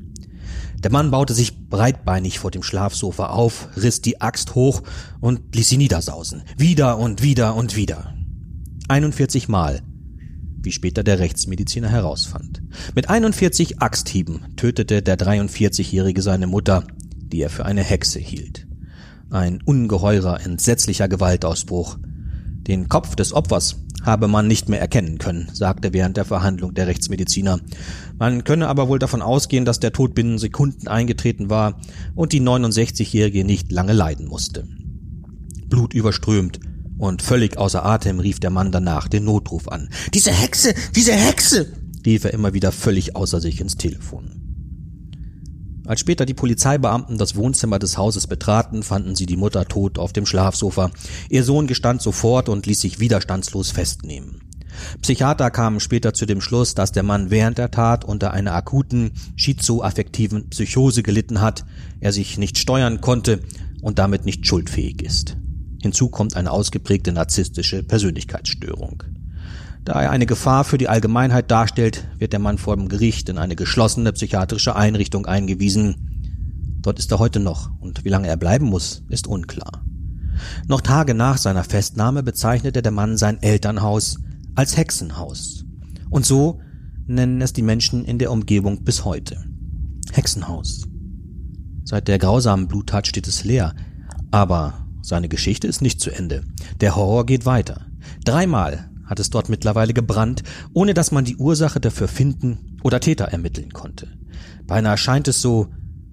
Der 0.82 0.90
Mann 0.90 1.10
baute 1.10 1.32
sich 1.32 1.68
breitbeinig 1.68 2.38
vor 2.38 2.50
dem 2.50 2.62
Schlafsofa 2.62 3.28
auf, 3.28 3.68
riss 3.76 4.02
die 4.02 4.20
Axt 4.20 4.54
hoch 4.54 4.82
und 5.20 5.54
ließ 5.54 5.68
sie 5.70 5.78
niedersausen. 5.78 6.42
Wieder 6.58 6.98
und 6.98 7.22
wieder 7.22 7.54
und 7.54 7.74
wieder. 7.74 8.14
41 8.88 9.48
Mal, 9.48 9.80
wie 10.64 10.72
später 10.72 11.02
der 11.02 11.18
Rechtsmediziner 11.18 11.88
herausfand. 11.88 12.62
Mit 12.94 13.08
41 13.08 13.80
Axthieben 13.80 14.40
tötete 14.56 15.02
der 15.02 15.18
43-Jährige 15.18 16.22
seine 16.22 16.46
Mutter, 16.46 16.84
die 17.16 17.42
er 17.42 17.50
für 17.50 17.64
eine 17.64 17.82
Hexe 17.82 18.18
hielt. 18.18 18.66
Ein 19.30 19.60
ungeheurer, 19.64 20.44
entsetzlicher 20.44 21.08
Gewaltausbruch. 21.08 21.98
Den 22.66 22.88
Kopf 22.88 23.16
des 23.16 23.32
Opfers 23.32 23.76
habe 24.02 24.28
man 24.28 24.46
nicht 24.46 24.68
mehr 24.68 24.80
erkennen 24.80 25.18
können, 25.18 25.48
sagte 25.52 25.92
während 25.92 26.16
der 26.16 26.24
Verhandlung 26.24 26.74
der 26.74 26.86
Rechtsmediziner. 26.86 27.60
Man 28.18 28.44
könne 28.44 28.68
aber 28.68 28.88
wohl 28.88 28.98
davon 28.98 29.22
ausgehen, 29.22 29.64
dass 29.64 29.80
der 29.80 29.92
Tod 29.92 30.14
binnen 30.14 30.38
Sekunden 30.38 30.88
eingetreten 30.88 31.50
war 31.50 31.80
und 32.14 32.32
die 32.32 32.40
69-Jährige 32.40 33.44
nicht 33.44 33.72
lange 33.72 33.92
leiden 33.92 34.26
musste. 34.28 34.66
Blutüberströmt 35.68 36.60
und 36.98 37.22
völlig 37.22 37.58
außer 37.58 37.84
Atem 37.84 38.20
rief 38.20 38.40
der 38.40 38.50
Mann 38.50 38.72
danach 38.72 39.08
den 39.08 39.24
Notruf 39.24 39.68
an. 39.68 39.88
Diese 40.12 40.32
Hexe, 40.32 40.74
diese 40.94 41.12
Hexe! 41.12 41.72
rief 42.04 42.24
er 42.24 42.34
immer 42.34 42.54
wieder 42.54 42.72
völlig 42.72 43.16
außer 43.16 43.40
sich 43.40 43.60
ins 43.60 43.76
Telefon. 43.76 44.40
Als 45.86 46.00
später 46.00 46.24
die 46.24 46.34
Polizeibeamten 46.34 47.18
das 47.18 47.36
Wohnzimmer 47.36 47.78
des 47.78 47.98
Hauses 47.98 48.26
betraten, 48.26 48.82
fanden 48.82 49.14
sie 49.14 49.26
die 49.26 49.36
Mutter 49.36 49.66
tot 49.66 49.98
auf 49.98 50.14
dem 50.14 50.24
Schlafsofa. 50.24 50.90
Ihr 51.28 51.44
Sohn 51.44 51.66
gestand 51.66 52.00
sofort 52.00 52.48
und 52.48 52.64
ließ 52.66 52.80
sich 52.80 53.00
widerstandslos 53.00 53.70
festnehmen. 53.70 54.40
Psychiater 55.02 55.50
kamen 55.50 55.80
später 55.80 56.14
zu 56.14 56.26
dem 56.26 56.40
Schluss, 56.40 56.74
dass 56.74 56.92
der 56.92 57.02
Mann 57.02 57.30
während 57.30 57.58
der 57.58 57.70
Tat 57.70 58.04
unter 58.04 58.32
einer 58.32 58.54
akuten 58.54 59.12
schizoaffektiven 59.36 60.48
Psychose 60.48 61.02
gelitten 61.02 61.40
hat, 61.40 61.64
er 62.00 62.12
sich 62.12 62.38
nicht 62.38 62.58
steuern 62.58 63.00
konnte 63.00 63.40
und 63.82 63.98
damit 63.98 64.24
nicht 64.24 64.46
schuldfähig 64.46 65.02
ist. 65.02 65.36
Hinzu 65.84 66.08
kommt 66.08 66.34
eine 66.34 66.50
ausgeprägte 66.50 67.12
narzisstische 67.12 67.82
Persönlichkeitsstörung. 67.82 69.02
Da 69.84 70.00
er 70.00 70.10
eine 70.10 70.24
Gefahr 70.24 70.64
für 70.64 70.78
die 70.78 70.88
Allgemeinheit 70.88 71.50
darstellt, 71.50 72.08
wird 72.16 72.32
der 72.32 72.40
Mann 72.40 72.56
vor 72.56 72.74
dem 72.74 72.88
Gericht 72.88 73.28
in 73.28 73.36
eine 73.36 73.54
geschlossene 73.54 74.14
psychiatrische 74.14 74.76
Einrichtung 74.76 75.26
eingewiesen. 75.26 76.78
Dort 76.80 76.98
ist 76.98 77.12
er 77.12 77.18
heute 77.18 77.38
noch, 77.38 77.70
und 77.80 78.02
wie 78.02 78.08
lange 78.08 78.28
er 78.28 78.38
bleiben 78.38 78.64
muss, 78.64 79.02
ist 79.10 79.26
unklar. 79.26 79.84
Noch 80.68 80.80
Tage 80.80 81.12
nach 81.12 81.36
seiner 81.36 81.64
Festnahme 81.64 82.22
bezeichnete 82.22 82.80
der 82.80 82.92
Mann 82.92 83.18
sein 83.18 83.42
Elternhaus 83.42 84.16
als 84.54 84.78
Hexenhaus. 84.78 85.66
Und 86.08 86.24
so 86.24 86.62
nennen 87.06 87.42
es 87.42 87.52
die 87.52 87.60
Menschen 87.60 88.06
in 88.06 88.18
der 88.18 88.32
Umgebung 88.32 88.84
bis 88.84 89.04
heute. 89.04 89.44
Hexenhaus. 90.12 90.88
Seit 91.84 92.08
der 92.08 92.18
grausamen 92.18 92.68
Bluttat 92.68 93.06
steht 93.06 93.28
es 93.28 93.44
leer, 93.44 93.74
aber 94.30 94.83
seine 95.04 95.28
Geschichte 95.28 95.66
ist 95.66 95.82
nicht 95.82 96.00
zu 96.00 96.10
Ende. 96.10 96.44
Der 96.80 96.96
Horror 96.96 97.26
geht 97.26 97.44
weiter. 97.44 97.86
Dreimal 98.24 98.90
hat 99.04 99.20
es 99.20 99.28
dort 99.28 99.50
mittlerweile 99.50 99.92
gebrannt, 99.92 100.42
ohne 100.72 100.94
dass 100.94 101.12
man 101.12 101.26
die 101.26 101.36
Ursache 101.36 101.78
dafür 101.78 102.08
finden 102.08 102.78
oder 102.82 103.00
Täter 103.00 103.26
ermitteln 103.26 103.72
konnte. 103.72 104.08
Beinahe 104.66 104.96
scheint 104.96 105.28
es 105.28 105.42
so, 105.42 105.68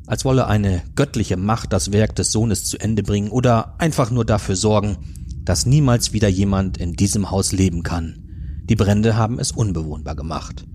als 0.08 0.26
wolle 0.26 0.48
eine 0.48 0.82
göttliche 0.96 1.38
Macht 1.38 1.72
das 1.72 1.94
Werk 1.94 2.18
des 2.18 2.34
Sohnes 2.34 2.66
zu 2.66 2.78
Ende 2.80 3.02
bringen 3.02 3.30
oder 3.30 3.80
einfach 3.80 4.12
nur 4.12 4.26
dafür 4.26 4.58
sorgen, 4.58 4.98
dass 5.46 5.66
niemals 5.66 6.12
wieder 6.12 6.28
jemand 6.28 6.78
in 6.78 6.94
diesem 6.94 7.32
Haus 7.32 7.54
leben 7.54 7.84
kann. 7.84 8.20
Die 8.66 8.76
Brände 8.76 9.16
haben 9.16 9.40
es 9.40 9.54
unbewohnbar 9.54 10.16
gemacht. 10.16 10.66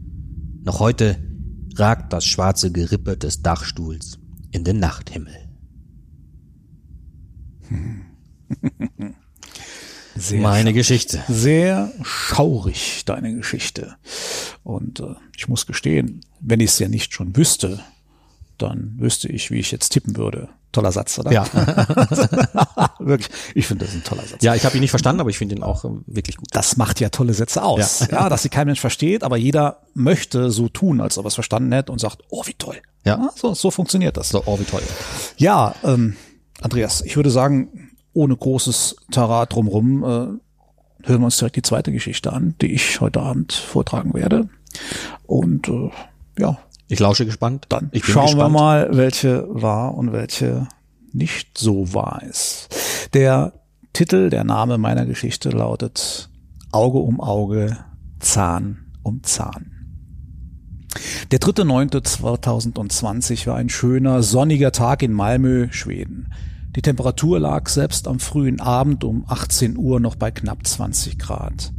Noch 0.64 0.80
heute 0.80 1.18
ragt 1.76 2.14
das 2.14 2.24
schwarze 2.24 2.72
Gerippe 2.72 3.18
des 3.18 3.42
Dachstuhls 3.42 4.18
in 4.52 4.64
den 4.64 4.78
Nachthimmel. 4.78 5.34
Sehr 10.16 10.40
Meine 10.40 10.72
Geschichte. 10.72 11.22
Sehr 11.28 11.92
schaurig, 12.02 13.02
deine 13.04 13.34
Geschichte. 13.34 13.96
Und 14.64 15.00
äh, 15.00 15.14
ich 15.36 15.46
muss 15.48 15.66
gestehen, 15.66 16.22
wenn 16.40 16.60
ich 16.60 16.70
es 16.70 16.78
ja 16.78 16.88
nicht 16.88 17.12
schon 17.12 17.36
wüsste, 17.36 17.80
dann 18.56 18.94
wüsste 18.98 19.28
ich, 19.28 19.50
wie 19.50 19.58
ich 19.58 19.70
jetzt 19.70 19.90
tippen 19.90 20.16
würde. 20.16 20.48
Toller 20.72 20.90
Satz, 20.92 21.18
oder? 21.18 21.32
Ja. 21.32 21.46
wirklich. 22.98 23.30
Ich 23.54 23.66
finde 23.66 23.84
das 23.84 23.94
ein 23.94 24.04
toller 24.04 24.26
Satz. 24.26 24.42
Ja, 24.42 24.54
ich 24.54 24.64
habe 24.64 24.76
ihn 24.76 24.80
nicht 24.80 24.90
verstanden, 24.90 25.20
aber 25.20 25.30
ich 25.30 25.38
finde 25.38 25.54
ihn 25.54 25.62
auch 25.62 25.84
äh, 25.84 25.90
wirklich 26.06 26.36
gut. 26.36 26.48
Das 26.52 26.76
macht 26.78 27.00
ja 27.00 27.10
tolle 27.10 27.34
Sätze 27.34 27.62
aus. 27.62 28.00
Ja. 28.00 28.22
Ja. 28.22 28.28
dass 28.28 28.42
sie 28.42 28.48
kein 28.48 28.66
Mensch 28.66 28.80
versteht, 28.80 29.22
aber 29.22 29.36
jeder 29.36 29.82
möchte 29.94 30.50
so 30.50 30.68
tun, 30.68 31.00
als 31.00 31.18
ob 31.18 31.26
er 31.26 31.28
es 31.28 31.34
verstanden 31.34 31.72
hätte 31.72 31.92
und 31.92 31.98
sagt, 31.98 32.22
oh, 32.30 32.42
wie 32.46 32.54
toll. 32.54 32.76
Ja. 33.04 33.30
so, 33.36 33.54
so 33.54 33.70
funktioniert 33.70 34.16
das. 34.16 34.30
So, 34.30 34.42
oh, 34.46 34.58
wie 34.58 34.64
toll. 34.64 34.82
Ja, 35.36 35.74
ähm, 35.84 36.16
Andreas, 36.60 37.02
ich 37.02 37.16
würde 37.16 37.30
sagen, 37.30 37.85
ohne 38.16 38.36
großes 38.36 38.96
Tarat 39.10 39.54
drumrum, 39.54 40.02
äh, 40.02 40.06
hören 40.06 40.40
wir 41.20 41.24
uns 41.26 41.36
direkt 41.38 41.56
die 41.56 41.62
zweite 41.62 41.92
Geschichte 41.92 42.32
an, 42.32 42.54
die 42.60 42.72
ich 42.72 43.00
heute 43.00 43.20
Abend 43.20 43.52
vortragen 43.52 44.14
werde. 44.14 44.48
Und 45.26 45.68
äh, 45.68 45.90
ja, 46.38 46.58
Ich 46.88 46.98
lausche 46.98 47.26
gespannt. 47.26 47.66
dann 47.68 47.90
schauen 47.94 48.24
gespannt. 48.26 48.38
wir 48.38 48.48
mal, 48.48 48.88
welche 48.92 49.46
wahr 49.50 49.94
und 49.94 50.12
welche 50.12 50.66
nicht 51.12 51.56
so 51.58 51.92
wahr 51.94 52.22
ist. 52.28 52.68
Der 53.14 53.52
Titel, 53.92 54.30
der 54.30 54.44
Name 54.44 54.78
meiner 54.78 55.06
Geschichte 55.06 55.50
lautet 55.50 56.28
Auge 56.72 56.98
um 56.98 57.20
Auge, 57.20 57.76
Zahn 58.18 58.92
um 59.02 59.22
Zahn. 59.22 59.72
Der 61.30 61.38
3.9.2020 61.40 63.46
war 63.46 63.56
ein 63.56 63.68
schöner, 63.68 64.22
sonniger 64.22 64.72
Tag 64.72 65.02
in 65.02 65.12
Malmö, 65.12 65.68
Schweden. 65.70 66.32
Die 66.76 66.82
Temperatur 66.82 67.40
lag 67.40 67.70
selbst 67.70 68.06
am 68.06 68.20
frühen 68.20 68.60
Abend 68.60 69.02
um 69.02 69.24
18 69.26 69.78
Uhr 69.78 69.98
noch 69.98 70.14
bei 70.14 70.30
knapp 70.30 70.66
20 70.66 71.18
Grad. 71.18 71.72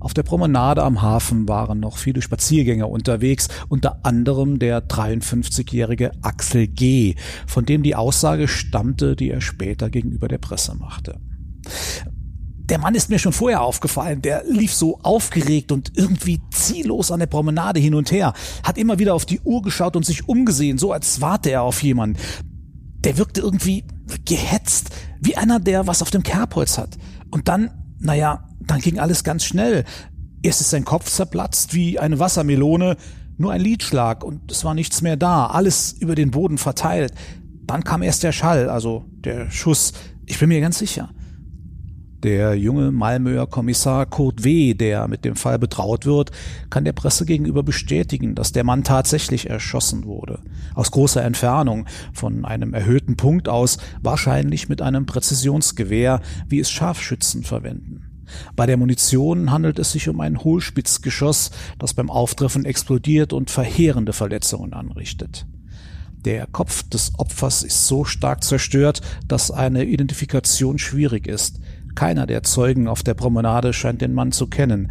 Auf 0.00 0.12
der 0.12 0.22
Promenade 0.22 0.82
am 0.82 1.00
Hafen 1.00 1.48
waren 1.48 1.80
noch 1.80 1.96
viele 1.96 2.20
Spaziergänger 2.20 2.90
unterwegs, 2.90 3.48
unter 3.70 4.04
anderem 4.04 4.58
der 4.58 4.86
53-jährige 4.86 6.12
Axel 6.20 6.66
G., 6.66 7.14
von 7.46 7.64
dem 7.64 7.82
die 7.82 7.96
Aussage 7.96 8.46
stammte, 8.46 9.16
die 9.16 9.30
er 9.30 9.40
später 9.40 9.88
gegenüber 9.88 10.28
der 10.28 10.36
Presse 10.36 10.74
machte. 10.74 11.18
Der 12.66 12.78
Mann 12.78 12.94
ist 12.94 13.08
mir 13.08 13.18
schon 13.18 13.32
vorher 13.32 13.62
aufgefallen. 13.62 14.20
Der 14.20 14.44
lief 14.46 14.74
so 14.74 14.98
aufgeregt 15.02 15.72
und 15.72 15.92
irgendwie 15.96 16.42
ziellos 16.50 17.10
an 17.10 17.20
der 17.20 17.26
Promenade 17.26 17.80
hin 17.80 17.94
und 17.94 18.12
her, 18.12 18.34
hat 18.62 18.76
immer 18.76 18.98
wieder 18.98 19.14
auf 19.14 19.24
die 19.24 19.40
Uhr 19.40 19.62
geschaut 19.62 19.96
und 19.96 20.04
sich 20.04 20.28
umgesehen, 20.28 20.76
so 20.76 20.92
als 20.92 21.22
warte 21.22 21.50
er 21.50 21.62
auf 21.62 21.82
jemanden. 21.82 22.18
Der 23.04 23.18
wirkte 23.18 23.42
irgendwie 23.42 23.84
gehetzt, 24.24 24.90
wie 25.20 25.36
einer, 25.36 25.60
der 25.60 25.86
was 25.86 26.02
auf 26.02 26.10
dem 26.10 26.22
Kerbholz 26.22 26.78
hat. 26.78 26.96
Und 27.30 27.48
dann, 27.48 27.70
naja, 27.98 28.48
dann 28.60 28.80
ging 28.80 28.98
alles 28.98 29.24
ganz 29.24 29.44
schnell. 29.44 29.84
Erst 30.42 30.60
ist 30.60 30.70
sein 30.70 30.84
Kopf 30.84 31.10
zerplatzt 31.10 31.74
wie 31.74 31.98
eine 31.98 32.18
Wassermelone, 32.18 32.96
nur 33.36 33.52
ein 33.52 33.60
Liedschlag 33.60 34.22
und 34.22 34.50
es 34.50 34.64
war 34.64 34.74
nichts 34.74 35.02
mehr 35.02 35.16
da, 35.16 35.46
alles 35.46 35.92
über 35.92 36.14
den 36.14 36.30
Boden 36.30 36.58
verteilt. 36.58 37.12
Dann 37.66 37.82
kam 37.82 38.02
erst 38.02 38.22
der 38.22 38.32
Schall, 38.32 38.68
also 38.68 39.06
der 39.08 39.50
Schuss, 39.50 39.92
ich 40.26 40.38
bin 40.38 40.48
mir 40.48 40.60
ganz 40.60 40.78
sicher. 40.78 41.10
Der 42.24 42.54
junge 42.54 42.90
Malmöer 42.90 43.46
Kommissar 43.46 44.06
Kurt 44.06 44.44
W., 44.44 44.72
der 44.72 45.08
mit 45.08 45.26
dem 45.26 45.36
Fall 45.36 45.58
betraut 45.58 46.06
wird, 46.06 46.30
kann 46.70 46.86
der 46.86 46.94
Presse 46.94 47.26
gegenüber 47.26 47.62
bestätigen, 47.62 48.34
dass 48.34 48.50
der 48.50 48.64
Mann 48.64 48.82
tatsächlich 48.82 49.50
erschossen 49.50 50.04
wurde. 50.04 50.40
Aus 50.74 50.90
großer 50.90 51.22
Entfernung, 51.22 51.84
von 52.14 52.46
einem 52.46 52.72
erhöhten 52.72 53.18
Punkt 53.18 53.46
aus, 53.46 53.76
wahrscheinlich 54.00 54.70
mit 54.70 54.80
einem 54.80 55.04
Präzisionsgewehr, 55.04 56.22
wie 56.48 56.60
es 56.60 56.70
Scharfschützen 56.70 57.42
verwenden. 57.42 58.24
Bei 58.56 58.64
der 58.64 58.78
Munition 58.78 59.50
handelt 59.50 59.78
es 59.78 59.92
sich 59.92 60.08
um 60.08 60.18
ein 60.20 60.42
Hohlspitzgeschoss, 60.42 61.50
das 61.78 61.92
beim 61.92 62.08
Auftreffen 62.08 62.64
explodiert 62.64 63.34
und 63.34 63.50
verheerende 63.50 64.14
Verletzungen 64.14 64.72
anrichtet. 64.72 65.46
Der 66.24 66.46
Kopf 66.46 66.84
des 66.84 67.12
Opfers 67.18 67.62
ist 67.62 67.86
so 67.86 68.06
stark 68.06 68.42
zerstört, 68.44 69.02
dass 69.28 69.50
eine 69.50 69.84
Identifikation 69.84 70.78
schwierig 70.78 71.26
ist. 71.26 71.60
Keiner 71.94 72.26
der 72.26 72.42
Zeugen 72.42 72.88
auf 72.88 73.02
der 73.02 73.14
Promenade 73.14 73.72
scheint 73.72 74.00
den 74.00 74.14
Mann 74.14 74.32
zu 74.32 74.46
kennen. 74.46 74.90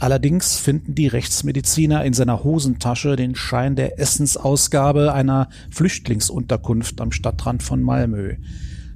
Allerdings 0.00 0.56
finden 0.56 0.94
die 0.94 1.08
Rechtsmediziner 1.08 2.04
in 2.04 2.12
seiner 2.12 2.44
Hosentasche 2.44 3.16
den 3.16 3.34
Schein 3.34 3.74
der 3.74 3.98
Essensausgabe 3.98 5.12
einer 5.12 5.48
Flüchtlingsunterkunft 5.70 7.00
am 7.00 7.10
Stadtrand 7.10 7.62
von 7.62 7.82
Malmö. 7.82 8.36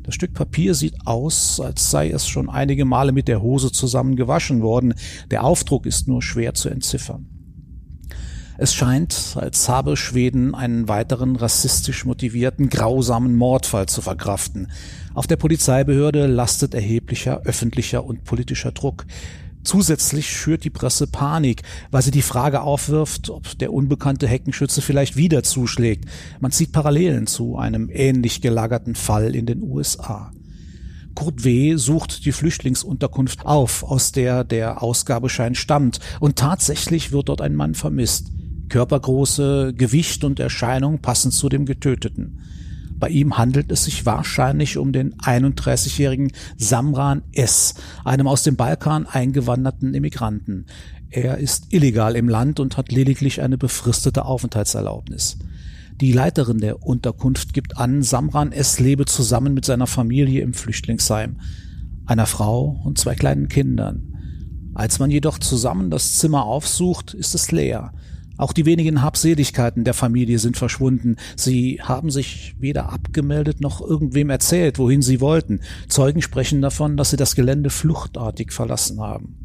Das 0.04 0.14
Stück 0.14 0.32
Papier 0.32 0.75
sieht 0.75 0.94
aus, 1.04 1.61
als 1.61 1.90
sei 1.90 2.11
es 2.11 2.26
schon 2.26 2.49
einige 2.49 2.85
Male 2.85 3.12
mit 3.12 3.28
der 3.28 3.42
Hose 3.42 3.73
zusammen 3.73 4.16
gewaschen 4.16 4.62
worden. 4.62 4.94
Der 5.30 5.44
Aufdruck 5.44 5.87
ist 5.87 6.09
nur 6.09 6.23
schwer 6.23 6.54
zu 6.54 6.68
entziffern. 6.68 7.32
Es 8.62 8.75
scheint, 8.75 9.37
als 9.40 9.69
habe 9.69 9.97
Schweden 9.97 10.54
einen 10.54 10.87
weiteren 10.87 11.35
rassistisch 11.35 12.04
motivierten, 12.04 12.69
grausamen 12.69 13.35
Mordfall 13.35 13.87
zu 13.87 14.02
verkraften. 14.02 14.71
Auf 15.14 15.26
der 15.26 15.35
Polizeibehörde 15.35 16.28
lastet 16.28 16.73
erheblicher 16.73 17.40
öffentlicher 17.45 18.04
und 18.04 18.23
politischer 18.23 18.71
Druck. 18.71 19.04
Zusätzlich 19.64 20.31
schürt 20.31 20.62
die 20.62 20.71
Presse 20.71 21.09
Panik, 21.09 21.62
weil 21.90 22.02
sie 22.02 22.12
die 22.12 22.23
Frage 22.23 22.61
aufwirft, 22.61 23.31
ob 23.31 23.59
der 23.59 23.73
unbekannte 23.73 24.28
Heckenschütze 24.28 24.81
vielleicht 24.81 25.16
wieder 25.16 25.42
zuschlägt. 25.42 26.04
Man 26.38 26.52
zieht 26.52 26.71
Parallelen 26.71 27.26
zu 27.26 27.57
einem 27.57 27.90
ähnlich 27.92 28.42
gelagerten 28.42 28.95
Fall 28.95 29.35
in 29.35 29.47
den 29.47 29.61
USA. 29.64 30.31
Kurt 31.16 31.42
W. 31.42 31.75
sucht 31.75 32.25
die 32.25 32.33
Flüchtlingsunterkunft 32.33 33.45
auf, 33.45 33.83
aus 33.83 34.12
der 34.12 34.45
der 34.45 34.85
Ausgabeschein 34.85 35.57
stammt, 35.57 35.99
und 36.21 36.37
tatsächlich 36.37 37.11
wird 37.11 37.28
dort 37.28 37.40
ein 37.40 37.57
Mann 37.57 37.75
vermisst. 37.75 38.31
Körpergröße, 38.73 39.75
Gewicht 39.76 40.25
und 40.25 40.41
Erscheinung 40.41 41.00
passen 41.00 41.31
zu 41.31 41.50
dem 41.50 41.67
Getöteten. 41.67 42.41
Bei 42.99 43.11
ihm 43.11 43.37
handelt 43.37 43.71
es 43.71 43.85
sich 43.85 44.07
wahrscheinlich 44.07 44.79
um 44.79 44.95
den 44.95 45.12
31-jährigen 45.17 46.33
Samran 46.57 47.21
S., 47.33 47.75
einem 48.02 48.26
aus 48.26 48.45
dem 48.45 48.57
Balkan 48.57 49.05
eingewanderten 49.07 49.93
Immigranten. 49.93 50.64
Er 51.11 51.37
ist 51.37 51.67
illegal 51.75 52.17
im 52.17 52.31
Land 52.31 52.61
und 52.61 52.79
hat 52.79 52.93
lediglich 52.93 53.43
eine 53.43 53.59
befristete 53.59 54.25
Aufenthaltserlaubnis. 54.25 55.37
Die 56.00 56.12
Leiterin 56.12 56.59
der 56.59 56.83
Unterkunft 56.83 57.52
gibt 57.52 57.76
an, 57.76 58.02
Samran 58.02 58.52
S. 58.52 58.81
lebe 58.81 59.05
zusammen 59.05 59.52
mit 59.52 59.67
seiner 59.67 59.87
Familie 59.87 60.41
im 60.41 60.55
Flüchtlingsheim, 60.55 61.41
einer 62.07 62.26
Frau 62.26 62.81
und 62.85 62.97
zwei 62.97 63.17
kleinen 63.17 63.49
Kindern. 63.49 64.14
Als 64.73 64.99
man 64.99 65.11
jedoch 65.11 65.38
zusammen 65.38 65.91
das 65.91 66.17
Zimmer 66.17 66.47
aufsucht, 66.47 67.12
ist 67.12 67.35
es 67.35 67.52
leer. 67.52 67.93
Auch 68.42 68.52
die 68.52 68.66
wenigen 68.66 69.02
Habseligkeiten 69.02 69.84
der 69.84 69.94
Familie 69.94 70.40
sind 70.40 70.56
verschwunden. 70.56 71.14
Sie 71.37 71.78
haben 71.80 72.11
sich 72.11 72.56
weder 72.58 72.92
abgemeldet 72.92 73.61
noch 73.61 73.80
irgendwem 73.80 74.30
erzählt, 74.30 74.80
wohin 74.80 75.00
sie 75.00 75.20
wollten. 75.20 75.61
Zeugen 75.87 76.22
sprechen 76.22 76.61
davon, 76.61 76.96
dass 76.96 77.11
sie 77.11 77.16
das 77.16 77.37
Gelände 77.37 77.70
fluchtartig 77.70 78.50
verlassen 78.50 78.99
haben. 78.99 79.37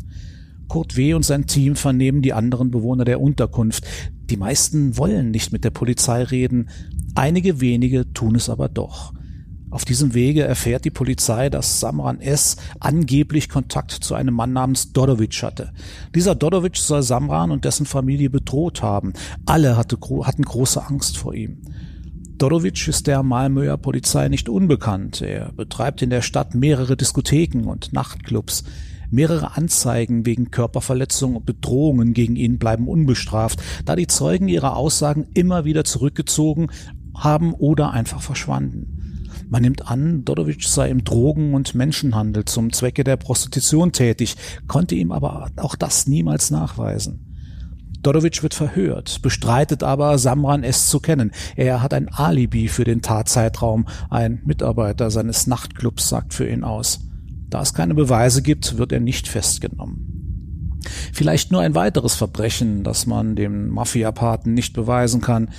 Kurt 0.67 0.97
W. 0.97 1.13
und 1.13 1.23
sein 1.23 1.45
Team 1.45 1.75
vernehmen 1.75 2.23
die 2.23 2.33
anderen 2.33 2.71
Bewohner 2.71 3.05
der 3.05 3.21
Unterkunft. 3.21 3.85
Die 4.31 4.37
meisten 4.37 4.97
wollen 4.97 5.29
nicht 5.29 5.51
mit 5.51 5.63
der 5.63 5.69
Polizei 5.69 6.23
reden, 6.23 6.69
einige 7.13 7.61
wenige 7.61 8.11
tun 8.13 8.33
es 8.33 8.49
aber 8.49 8.67
doch. 8.67 9.13
Auf 9.77 9.85
diesem 9.85 10.15
Wege 10.15 10.43
erfährt 10.43 10.85
die 10.85 10.89
Polizei, 10.89 11.51
dass 11.51 11.79
Samran 11.79 12.19
S. 12.19 12.55
angeblich 12.79 13.47
Kontakt 13.47 13.91
zu 13.91 14.15
einem 14.15 14.33
Mann 14.33 14.51
namens 14.51 14.91
Dodovic 14.91 15.43
hatte. 15.43 15.71
Dieser 16.15 16.33
Dodovic 16.33 16.77
soll 16.77 17.03
Samran 17.03 17.51
und 17.51 17.63
dessen 17.63 17.85
Familie 17.85 18.31
bedroht 18.31 18.81
haben. 18.81 19.13
Alle 19.45 19.77
hatte, 19.77 19.99
hatten 20.23 20.41
große 20.41 20.83
Angst 20.83 21.19
vor 21.19 21.35
ihm. 21.35 21.61
Dodovic 22.39 22.87
ist 22.87 23.05
der 23.05 23.21
Malmöer 23.21 23.77
Polizei 23.77 24.29
nicht 24.29 24.49
unbekannt. 24.49 25.21
Er 25.21 25.51
betreibt 25.51 26.01
in 26.01 26.09
der 26.09 26.23
Stadt 26.23 26.55
mehrere 26.55 26.97
Diskotheken 26.97 27.67
und 27.67 27.93
Nachtclubs. 27.93 28.63
Mehrere 29.11 29.57
Anzeigen 29.57 30.25
wegen 30.25 30.49
Körperverletzung 30.49 31.35
und 31.35 31.45
Bedrohungen 31.45 32.15
gegen 32.15 32.35
ihn 32.35 32.57
bleiben 32.57 32.87
unbestraft, 32.87 33.61
da 33.85 33.95
die 33.95 34.07
Zeugen 34.07 34.47
ihre 34.47 34.75
Aussagen 34.75 35.27
immer 35.35 35.65
wieder 35.65 35.83
zurückgezogen 35.83 36.71
haben 37.13 37.53
oder 37.53 37.91
einfach 37.91 38.23
verschwanden. 38.23 38.96
Man 39.49 39.61
nimmt 39.61 39.89
an, 39.89 40.25
Dodovic 40.25 40.63
sei 40.63 40.89
im 40.89 41.03
Drogen- 41.03 41.53
und 41.53 41.73
Menschenhandel 41.73 42.45
zum 42.45 42.73
Zwecke 42.73 43.03
der 43.03 43.15
Prostitution 43.15 43.93
tätig, 43.93 44.35
konnte 44.67 44.95
ihm 44.95 45.11
aber 45.11 45.51
auch 45.55 45.75
das 45.75 46.05
niemals 46.07 46.51
nachweisen. 46.51 47.23
Dodovic 48.03 48.43
wird 48.43 48.53
verhört, 48.53 49.21
bestreitet 49.21 49.83
aber, 49.83 50.17
Samran 50.17 50.63
es 50.63 50.89
zu 50.89 50.99
kennen. 50.99 51.31
Er 51.55 51.81
hat 51.81 51.93
ein 51.93 52.09
Alibi 52.09 52.67
für 52.67 52.83
den 52.83 53.01
Tatzeitraum. 53.01 53.87
Ein 54.09 54.41
Mitarbeiter 54.45 55.11
seines 55.11 55.47
Nachtclubs 55.47 56.07
sagt 56.07 56.33
für 56.33 56.47
ihn 56.47 56.63
aus. 56.63 56.99
Da 57.49 57.61
es 57.61 57.73
keine 57.73 57.95
Beweise 57.95 58.41
gibt, 58.41 58.77
wird 58.77 58.91
er 58.91 58.99
nicht 58.99 59.27
festgenommen. 59.27 60.79
Vielleicht 61.13 61.51
nur 61.51 61.61
ein 61.61 61.75
weiteres 61.75 62.15
Verbrechen, 62.15 62.83
das 62.83 63.07
man 63.07 63.35
dem 63.35 63.69
Mafiapaten 63.69 64.53
nicht 64.53 64.73
beweisen 64.73 65.21
kann. 65.21 65.49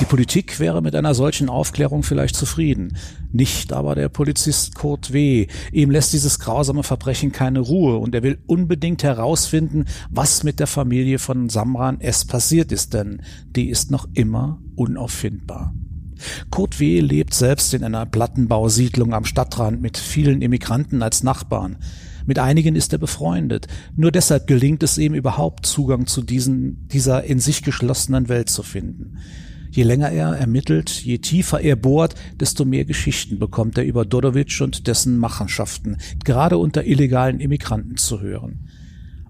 Die 0.00 0.04
Politik 0.04 0.60
wäre 0.60 0.80
mit 0.80 0.94
einer 0.94 1.14
solchen 1.14 1.48
Aufklärung 1.48 2.02
vielleicht 2.02 2.36
zufrieden, 2.36 2.96
nicht 3.32 3.72
aber 3.72 3.94
der 3.94 4.08
Polizist 4.08 4.74
Kurt 4.74 5.12
W. 5.12 5.48
Ihm 5.72 5.90
lässt 5.90 6.12
dieses 6.12 6.38
grausame 6.38 6.82
Verbrechen 6.82 7.32
keine 7.32 7.60
Ruhe 7.60 7.98
und 7.98 8.14
er 8.14 8.22
will 8.22 8.38
unbedingt 8.46 9.02
herausfinden, 9.02 9.86
was 10.10 10.44
mit 10.44 10.60
der 10.60 10.66
Familie 10.66 11.18
von 11.18 11.48
Samran 11.48 12.00
S. 12.00 12.24
passiert 12.24 12.70
ist, 12.70 12.94
denn 12.94 13.22
die 13.56 13.70
ist 13.70 13.90
noch 13.90 14.08
immer 14.14 14.60
unauffindbar. 14.76 15.74
Kurt 16.50 16.80
W. 16.80 17.00
lebt 17.00 17.34
selbst 17.34 17.74
in 17.74 17.84
einer 17.84 18.06
Plattenbausiedlung 18.06 19.14
am 19.14 19.24
Stadtrand 19.24 19.80
mit 19.80 19.98
vielen 19.98 20.42
Immigranten 20.42 21.02
als 21.02 21.22
Nachbarn. 21.22 21.76
Mit 22.26 22.38
einigen 22.38 22.76
ist 22.76 22.92
er 22.92 22.98
befreundet. 22.98 23.68
Nur 23.96 24.12
deshalb 24.12 24.46
gelingt 24.46 24.82
es 24.82 24.98
ihm 24.98 25.14
überhaupt 25.14 25.64
Zugang 25.64 26.06
zu 26.06 26.22
diesen, 26.22 26.86
dieser 26.88 27.24
in 27.24 27.40
sich 27.40 27.62
geschlossenen 27.62 28.28
Welt 28.28 28.50
zu 28.50 28.62
finden. 28.62 29.18
Je 29.70 29.82
länger 29.82 30.10
er 30.10 30.32
ermittelt, 30.32 30.90
je 31.04 31.18
tiefer 31.18 31.60
er 31.60 31.76
bohrt, 31.76 32.14
desto 32.40 32.64
mehr 32.64 32.84
Geschichten 32.84 33.38
bekommt 33.38 33.78
er 33.78 33.84
über 33.84 34.04
Dodovic 34.04 34.60
und 34.60 34.86
dessen 34.86 35.18
Machenschaften, 35.18 35.98
gerade 36.24 36.58
unter 36.58 36.84
illegalen 36.84 37.40
Immigranten 37.40 37.96
zu 37.96 38.20
hören. 38.20 38.68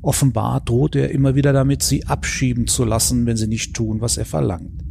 Offenbar 0.01 0.61
droht 0.61 0.95
er 0.95 1.11
immer 1.11 1.35
wieder 1.35 1.53
damit, 1.53 1.83
sie 1.83 2.07
abschieben 2.07 2.67
zu 2.67 2.85
lassen, 2.85 3.27
wenn 3.27 3.37
sie 3.37 3.49
nicht 3.49 3.75
tun, 3.75 4.01
was 4.01 4.17
er 4.17 4.25
verlangt. 4.25 4.85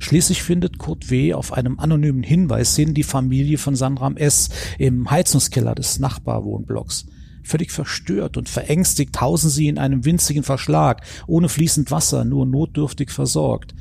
Schließlich 0.00 0.42
findet 0.42 0.78
Kurt 0.78 1.10
W. 1.10 1.34
auf 1.34 1.52
einem 1.52 1.78
anonymen 1.78 2.22
Hinweis 2.22 2.76
hin 2.76 2.94
die 2.94 3.02
Familie 3.02 3.58
von 3.58 3.74
Sandram 3.74 4.16
S. 4.16 4.50
im 4.78 5.10
Heizungskeller 5.10 5.74
des 5.74 5.98
Nachbarwohnblocks. 5.98 7.06
Völlig 7.42 7.72
verstört 7.72 8.36
und 8.36 8.48
verängstigt 8.48 9.20
hausen 9.20 9.50
sie 9.50 9.68
in 9.68 9.78
einem 9.78 10.04
winzigen 10.04 10.42
Verschlag, 10.42 11.02
ohne 11.26 11.48
fließend 11.48 11.90
Wasser, 11.90 12.24
nur 12.24 12.46
notdürftig 12.46 13.10
versorgt. 13.10 13.74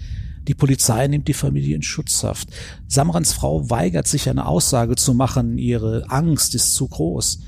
Die 0.48 0.54
Polizei 0.56 1.08
nimmt 1.08 1.28
die 1.28 1.34
Familie 1.34 1.76
in 1.76 1.82
Schutzhaft. 1.82 2.50
Samrans 2.88 3.34
Frau 3.34 3.70
weigert 3.70 4.08
sich, 4.08 4.30
eine 4.30 4.46
Aussage 4.46 4.96
zu 4.96 5.14
machen. 5.14 5.58
Ihre 5.58 6.10
Angst 6.10 6.56
ist 6.56 6.74
zu 6.74 6.88
groß. 6.88 7.40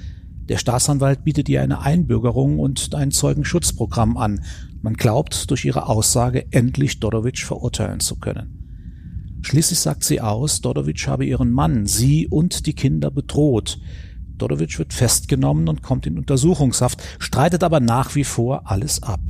Der 0.49 0.57
Staatsanwalt 0.57 1.23
bietet 1.23 1.47
ihr 1.47 1.62
eine 1.62 1.81
Einbürgerung 1.81 2.59
und 2.59 2.93
ein 2.95 3.12
Zeugenschutzprogramm 3.12 4.17
an. 4.17 4.43
Man 4.81 4.95
glaubt, 4.95 5.49
durch 5.49 5.63
ihre 5.63 5.88
Aussage 5.88 6.51
endlich 6.51 6.99
Dodovic 6.99 7.39
verurteilen 7.39 7.99
zu 8.01 8.17
können. 8.17 9.39
Schließlich 9.41 9.79
sagt 9.79 10.03
sie 10.03 10.19
aus, 10.19 10.59
Dodovic 10.59 11.07
habe 11.07 11.25
ihren 11.25 11.51
Mann, 11.51 11.85
sie 11.85 12.27
und 12.27 12.65
die 12.65 12.73
Kinder 12.73 13.12
bedroht. 13.12 13.79
Dodovic 14.38 14.77
wird 14.77 14.93
festgenommen 14.93 15.69
und 15.69 15.83
kommt 15.83 16.05
in 16.05 16.17
Untersuchungshaft, 16.17 17.01
streitet 17.19 17.63
aber 17.63 17.79
nach 17.79 18.15
wie 18.15 18.25
vor 18.25 18.69
alles 18.69 19.03
ab. 19.03 19.21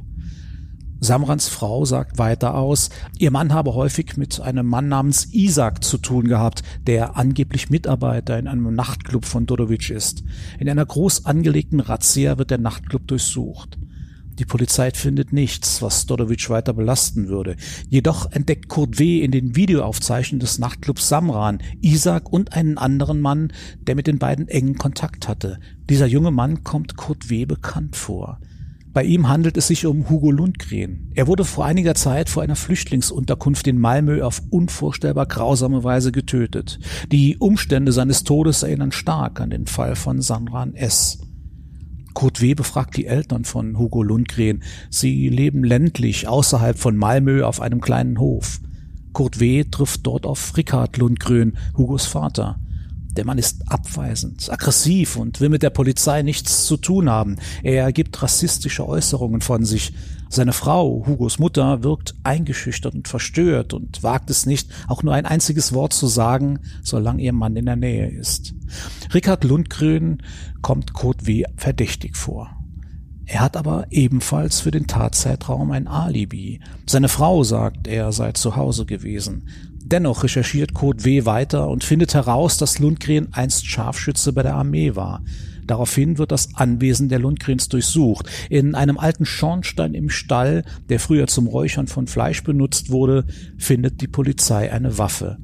Samrans 1.01 1.47
Frau 1.47 1.85
sagt 1.85 2.17
weiter 2.17 2.55
aus, 2.55 2.89
ihr 3.17 3.31
Mann 3.31 3.53
habe 3.53 3.73
häufig 3.73 4.17
mit 4.17 4.41
einem 4.41 4.65
Mann 4.65 4.89
namens 4.89 5.33
Isaac 5.33 5.83
zu 5.83 5.97
tun 5.97 6.27
gehabt, 6.27 6.61
der 6.87 7.15
angeblich 7.15 7.69
Mitarbeiter 7.69 8.37
in 8.37 8.47
einem 8.47 8.75
Nachtclub 8.75 9.23
von 9.23 9.45
Dodovic 9.45 9.89
ist. 9.89 10.23
In 10.59 10.69
einer 10.69 10.85
groß 10.85 11.25
angelegten 11.25 11.79
Razzia 11.79 12.37
wird 12.37 12.51
der 12.51 12.57
Nachtclub 12.57 13.07
durchsucht. 13.07 13.79
Die 14.39 14.45
Polizei 14.45 14.91
findet 14.91 15.33
nichts, 15.33 15.81
was 15.81 16.05
Dodovic 16.05 16.49
weiter 16.49 16.73
belasten 16.73 17.27
würde. 17.27 17.55
Jedoch 17.89 18.31
entdeckt 18.31 18.69
Kurt 18.69 18.99
W. 18.99 19.19
in 19.19 19.31
den 19.31 19.55
Videoaufzeichnungen 19.55 20.39
des 20.39 20.59
Nachtclubs 20.59 21.09
Samran 21.09 21.59
Isaac 21.81 22.31
und 22.31 22.53
einen 22.53 22.77
anderen 22.77 23.19
Mann, 23.19 23.51
der 23.87 23.95
mit 23.95 24.07
den 24.07 24.17
beiden 24.17 24.47
engen 24.47 24.77
Kontakt 24.77 25.27
hatte. 25.27 25.59
Dieser 25.89 26.07
junge 26.07 26.31
Mann 26.31 26.63
kommt 26.63 26.95
Kurt 26.95 27.29
W. 27.29 27.45
bekannt 27.45 27.97
vor. 27.97 28.39
Bei 28.91 29.03
ihm 29.03 29.29
handelt 29.29 29.55
es 29.55 29.67
sich 29.67 29.85
um 29.85 30.09
Hugo 30.09 30.31
Lundgren. 30.31 31.11
Er 31.13 31.27
wurde 31.27 31.45
vor 31.45 31.65
einiger 31.65 31.93
Zeit 31.93 32.27
vor 32.27 32.41
einer 32.41 32.55
Flüchtlingsunterkunft 32.55 33.67
in 33.67 33.77
Malmö 33.77 34.23
auf 34.23 34.41
unvorstellbar 34.49 35.27
grausame 35.27 35.83
Weise 35.83 36.11
getötet. 36.11 36.79
Die 37.11 37.37
Umstände 37.37 37.91
seines 37.91 38.23
Todes 38.23 38.63
erinnern 38.63 38.91
stark 38.91 39.41
an 39.41 39.51
den 39.51 39.67
Fall 39.67 39.95
von 39.95 40.21
Sandran 40.21 40.73
S. 40.73 41.19
Kurt 42.15 42.41
W. 42.41 42.55
befragt 42.55 42.97
die 42.97 43.05
Eltern 43.05 43.45
von 43.45 43.77
Hugo 43.77 44.01
Lundgren. 44.01 44.63
Sie 44.89 45.29
leben 45.29 45.63
ländlich 45.63 46.27
außerhalb 46.27 46.77
von 46.77 46.97
Malmö 46.97 47.43
auf 47.43 47.61
einem 47.61 47.81
kleinen 47.81 48.19
Hof. 48.19 48.59
Kurt 49.13 49.39
W. 49.39 49.65
trifft 49.65 50.07
dort 50.07 50.25
auf 50.25 50.57
Rickard 50.57 50.97
Lundgren, 50.97 51.57
Hugos 51.77 52.07
Vater. 52.07 52.59
Der 53.11 53.25
Mann 53.25 53.37
ist 53.37 53.63
abweisend, 53.71 54.51
aggressiv 54.51 55.15
und 55.15 55.41
will 55.41 55.49
mit 55.49 55.63
der 55.63 55.71
Polizei 55.71 56.21
nichts 56.21 56.65
zu 56.65 56.77
tun 56.77 57.09
haben. 57.09 57.37
Er 57.63 57.91
gibt 57.91 58.21
rassistische 58.21 58.87
Äußerungen 58.87 59.41
von 59.41 59.65
sich. 59.65 59.93
Seine 60.29 60.53
Frau, 60.53 61.05
Hugos 61.07 61.39
Mutter, 61.39 61.83
wirkt 61.83 62.13
eingeschüchtert 62.23 62.93
und 62.93 63.07
verstört 63.07 63.73
und 63.73 64.03
wagt 64.03 64.29
es 64.29 64.45
nicht, 64.45 64.69
auch 64.87 65.01
nur 65.01 65.15
ein 65.15 65.25
einziges 65.25 65.73
Wort 65.73 65.93
zu 65.93 66.05
sagen, 66.05 66.59
solange 66.83 67.23
ihr 67.23 67.33
Mann 67.33 67.55
in 67.55 67.65
der 67.65 67.75
Nähe 67.75 68.07
ist. 68.07 68.53
Richard 69.11 69.43
Lundgren 69.43 70.21
kommt 70.61 70.93
Kurt 70.93 71.25
W. 71.25 71.45
verdächtig 71.57 72.15
vor. 72.15 72.55
Er 73.25 73.41
hat 73.41 73.57
aber 73.57 73.85
ebenfalls 73.91 74.59
für 74.59 74.71
den 74.71 74.87
Tatzeitraum 74.87 75.71
ein 75.71 75.87
Alibi. 75.87 76.61
Seine 76.87 77.09
Frau 77.09 77.43
sagt, 77.43 77.87
er 77.87 78.11
sei 78.11 78.31
zu 78.31 78.55
Hause 78.55 78.85
gewesen. 78.85 79.47
Dennoch 79.91 80.23
recherchiert 80.23 80.75
Kurt 80.75 81.03
W. 81.03 81.25
weiter 81.25 81.67
und 81.67 81.83
findet 81.83 82.13
heraus, 82.13 82.57
dass 82.57 82.77
Lundgren 82.77 83.33
einst 83.33 83.65
Scharfschütze 83.65 84.33
bei 84.33 84.43
der 84.43 84.53
Armee 84.53 84.95
war. 84.95 85.23
Daraufhin 85.65 86.19
wird 86.19 86.31
das 86.31 86.55
Anwesen 86.55 87.09
der 87.09 87.17
Lundgrens 87.17 87.69
durchsucht. 87.69 88.29
In 88.51 88.75
einem 88.75 88.99
alten 88.99 89.25
Schornstein 89.25 89.95
im 89.95 90.11
Stall, 90.11 90.63
der 90.89 90.99
früher 90.99 91.25
zum 91.25 91.47
Räuchern 91.47 91.87
von 91.87 92.05
Fleisch 92.05 92.43
benutzt 92.43 92.91
wurde, 92.91 93.25
findet 93.57 94.01
die 94.01 94.07
Polizei 94.07 94.71
eine 94.71 94.99
Waffe. 94.99 95.37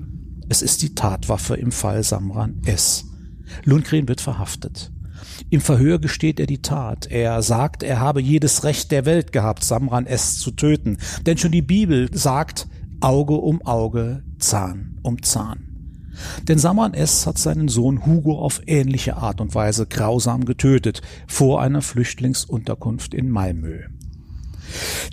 Es 0.48 0.62
ist 0.62 0.84
die 0.84 0.94
Tatwaffe 0.94 1.56
im 1.56 1.72
Fall 1.72 2.04
Samran 2.04 2.62
S. 2.66 3.06
Lundgren 3.64 4.08
wird 4.08 4.22
verhaftet. 4.22 4.92
Im 5.50 5.62
Verhör 5.62 5.98
gesteht 5.98 6.40
er 6.40 6.46
die 6.46 6.62
Tat. 6.62 7.08
Er 7.08 7.42
sagt, 7.42 7.82
er 7.82 8.00
habe 8.00 8.22
jedes 8.22 8.64
Recht 8.64 8.92
der 8.92 9.06
Welt 9.06 9.32
gehabt, 9.32 9.64
Samran 9.64 10.06
S. 10.06 10.38
zu 10.38 10.52
töten. 10.52 10.98
Denn 11.26 11.38
schon 11.38 11.52
die 11.52 11.62
Bibel 11.62 12.10
sagt, 12.14 12.68
Auge 13.06 13.36
um 13.36 13.62
Auge, 13.62 14.24
Zahn 14.40 14.98
um 15.04 15.22
Zahn. 15.22 16.10
Denn 16.48 16.58
Samran 16.58 16.96
S. 16.96 17.28
hat 17.28 17.38
seinen 17.38 17.68
Sohn 17.68 18.04
Hugo 18.08 18.40
auf 18.40 18.64
ähnliche 18.66 19.16
Art 19.18 19.42
und 19.42 19.54
Weise 19.54 19.86
grausam 19.86 20.44
getötet, 20.46 21.04
vor 21.28 21.62
einer 21.62 21.84
Flüchtlingsunterkunft 21.84 23.14
in 23.14 23.30
Malmö. 23.30 23.82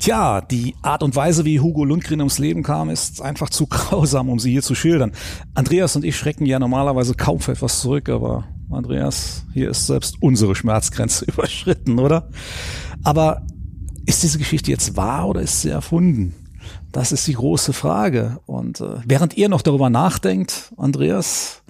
Tja, 0.00 0.40
die 0.40 0.74
Art 0.80 1.02
und 1.02 1.14
Weise, 1.14 1.44
wie 1.44 1.60
Hugo 1.60 1.84
Lundgren 1.84 2.20
ums 2.20 2.38
Leben 2.38 2.62
kam, 2.62 2.88
ist 2.88 3.20
einfach 3.20 3.50
zu 3.50 3.66
grausam, 3.70 4.30
um 4.30 4.38
sie 4.38 4.52
hier 4.52 4.62
zu 4.62 4.74
schildern. 4.74 5.12
Andreas 5.52 5.94
und 5.94 6.06
ich 6.06 6.16
schrecken 6.16 6.46
ja 6.46 6.58
normalerweise 6.58 7.12
kaum 7.12 7.40
für 7.40 7.52
etwas 7.52 7.82
zurück, 7.82 8.08
aber 8.08 8.48
Andreas, 8.70 9.44
hier 9.52 9.68
ist 9.68 9.86
selbst 9.86 10.16
unsere 10.22 10.54
Schmerzgrenze 10.54 11.24
überschritten, 11.28 11.98
oder? 11.98 12.30
Aber 13.04 13.44
ist 14.06 14.22
diese 14.22 14.38
Geschichte 14.38 14.70
jetzt 14.70 14.96
wahr 14.96 15.28
oder 15.28 15.42
ist 15.42 15.60
sie 15.60 15.68
erfunden? 15.68 16.34
Das 16.92 17.12
ist 17.12 17.26
die 17.26 17.34
große 17.34 17.72
Frage. 17.72 18.40
Und 18.46 18.80
äh, 18.80 18.96
während 19.06 19.36
ihr 19.36 19.48
noch 19.48 19.62
darüber 19.62 19.90
nachdenkt, 19.90 20.72
Andreas, 20.76 21.62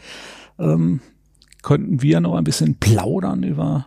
ähm, 0.59 1.00
könnten 1.62 2.02
wir 2.02 2.20
noch 2.20 2.35
ein 2.35 2.44
bisschen 2.44 2.76
plaudern 2.76 3.42
über 3.42 3.87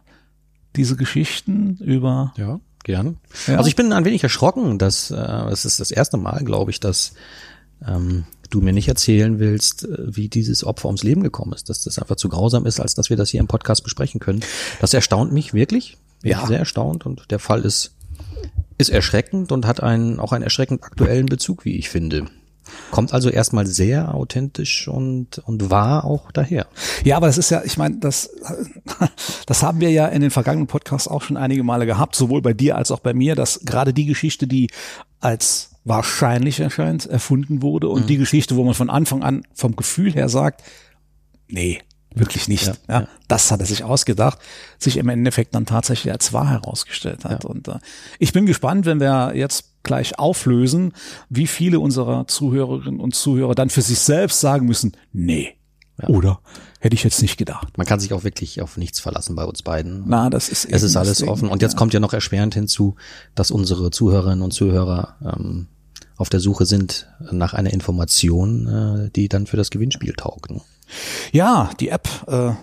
diese 0.76 0.96
Geschichten, 0.96 1.78
über 1.78 2.34
ja. 2.38 2.60
Gern. 2.84 3.18
Ja. 3.48 3.58
Also 3.58 3.68
ich 3.68 3.76
bin 3.76 3.92
ein 3.92 4.06
wenig 4.06 4.22
erschrocken, 4.22 4.78
dass 4.78 5.10
äh, 5.10 5.16
es 5.16 5.66
ist 5.66 5.80
das 5.80 5.90
erste 5.90 6.18
Mal, 6.18 6.44
glaube 6.44 6.70
ich, 6.70 6.80
dass 6.80 7.14
ähm, 7.86 8.26
du 8.52 8.62
mir 8.62 8.74
nicht 8.74 8.88
erzählen 8.88 9.40
willst, 9.40 9.86
äh, 9.86 10.16
wie 10.16 10.30
dieses 10.30 10.64
Opfer 10.64 10.86
ums 10.86 11.02
Leben 11.02 11.24
gekommen 11.24 11.54
ist, 11.54 11.70
dass 11.70 11.84
das 11.84 11.98
einfach 11.98 12.16
zu 12.16 12.30
grausam 12.30 12.68
ist, 12.68 12.80
als 12.80 12.94
dass 12.94 13.10
wir 13.10 13.18
das 13.18 13.30
hier 13.30 13.40
im 13.40 13.48
Podcast 13.48 13.84
besprechen 13.84 14.20
können. 14.20 14.42
Das 14.82 14.94
erstaunt 14.94 15.34
mich 15.34 15.54
wirklich, 15.56 15.98
ja. 16.24 16.46
sehr 16.46 16.60
erstaunt 16.60 17.08
und 17.08 17.32
der 17.32 17.40
Fall 17.40 17.62
ist 17.62 17.95
ist 18.78 18.90
erschreckend 18.90 19.52
und 19.52 19.66
hat 19.66 19.82
einen 19.82 20.20
auch 20.20 20.32
einen 20.32 20.44
erschreckend 20.44 20.84
aktuellen 20.84 21.28
Bezug, 21.28 21.66
wie 21.66 21.78
ich 21.78 21.90
finde. 21.90 22.26
Kommt 22.92 23.14
also 23.14 23.30
erstmal 23.30 23.68
sehr 23.68 24.16
authentisch 24.16 24.88
und, 24.88 25.38
und 25.40 25.70
wahr 25.70 26.04
auch 26.04 26.32
daher. 26.32 26.68
Ja, 27.04 27.18
aber 27.18 27.28
das 27.28 27.38
ist 27.38 27.52
ja, 27.52 27.62
ich 27.64 27.78
meine, 27.78 27.98
das, 27.98 28.30
das 29.46 29.64
haben 29.64 29.80
wir 29.80 29.92
ja 29.92 30.08
in 30.08 30.22
den 30.22 30.32
vergangenen 30.32 30.68
Podcasts 30.68 31.08
auch 31.08 31.22
schon 31.22 31.38
einige 31.38 31.64
Male 31.64 31.86
gehabt, 31.86 32.16
sowohl 32.16 32.42
bei 32.42 32.54
dir 32.54 32.76
als 32.76 32.92
auch 32.92 33.00
bei 33.00 33.14
mir, 33.14 33.36
dass 33.36 33.62
gerade 33.66 33.94
die 33.94 34.06
Geschichte, 34.06 34.48
die 34.48 34.70
als 35.20 35.72
wahrscheinlich 35.84 36.60
erscheint, 36.60 37.06
erfunden 37.06 37.62
wurde 37.62 37.88
und 37.90 38.04
mhm. 38.04 38.08
die 38.08 38.18
Geschichte, 38.18 38.56
wo 38.56 38.64
man 38.64 38.74
von 38.74 38.90
Anfang 38.90 39.24
an 39.24 39.44
vom 39.54 39.76
Gefühl 39.76 40.14
her 40.14 40.30
sagt, 40.30 40.64
nee, 41.48 41.80
wirklich 42.16 42.48
nicht. 42.48 42.68
Ja, 42.68 42.74
ja, 42.88 43.00
ja, 43.02 43.08
Das 43.28 43.52
hat 43.52 43.60
er 43.60 43.66
sich 43.66 43.84
ausgedacht, 43.84 44.40
sich 44.80 44.98
im 44.98 45.10
Endeffekt 45.10 45.54
dann 45.56 45.66
tatsächlich 45.66 46.12
als 46.12 46.34
wahr 46.34 46.50
herausgestellt 46.50 47.26
hat. 47.26 47.44
Ja. 47.44 47.50
Und 47.50 47.68
äh, 47.68 47.80
ich 48.20 48.34
bin 48.34 48.46
gespannt, 48.46 48.86
wenn 48.86 49.00
wir 49.00 49.34
jetzt 49.36 49.84
gleich 49.84 50.18
auflösen, 50.18 50.94
wie 51.30 51.48
viele 51.48 51.80
unserer 51.80 52.28
Zuhörerinnen 52.28 53.00
und 53.00 53.16
Zuhörer 53.16 53.56
dann 53.56 53.70
für 53.70 53.82
sich 53.82 54.00
selbst 54.00 54.40
sagen 54.40 54.66
müssen, 54.66 54.98
nee. 55.14 55.56
Oder 56.08 56.42
hätte 56.82 56.94
ich 56.94 57.06
jetzt 57.06 57.22
nicht 57.22 57.38
gedacht. 57.38 57.78
Man 57.78 57.88
kann 57.88 58.02
sich 58.02 58.12
auch 58.12 58.26
wirklich 58.26 58.62
auf 58.62 58.76
nichts 58.76 59.00
verlassen 59.00 59.36
bei 59.36 59.46
uns 59.46 59.64
beiden. 59.64 60.04
Na, 60.08 60.30
das 60.30 60.50
ist 60.50 60.66
es 60.66 60.84
ist 60.84 60.98
alles 60.98 61.24
offen. 61.24 61.48
Und 61.48 61.62
jetzt 61.62 61.78
kommt 61.78 61.94
ja 61.94 62.02
noch 62.02 62.12
erschwerend 62.12 62.54
hinzu, 62.54 62.96
dass 63.34 63.50
unsere 63.50 63.92
Zuhörerinnen 63.92 64.42
und 64.42 64.52
Zuhörer 64.52 65.16
ähm, 65.24 65.68
auf 66.18 66.30
der 66.30 66.40
Suche 66.40 66.66
sind 66.66 67.08
nach 67.32 67.54
einer 67.54 67.74
Information, 67.74 69.08
äh, 69.08 69.10
die 69.12 69.30
dann 69.30 69.48
für 69.48 69.58
das 69.58 69.70
Gewinnspiel 69.70 70.14
taugt. 70.14 70.52
Ja, 71.32 71.72
die 71.80 71.90
App. 71.90 72.08
Äh 72.28 72.54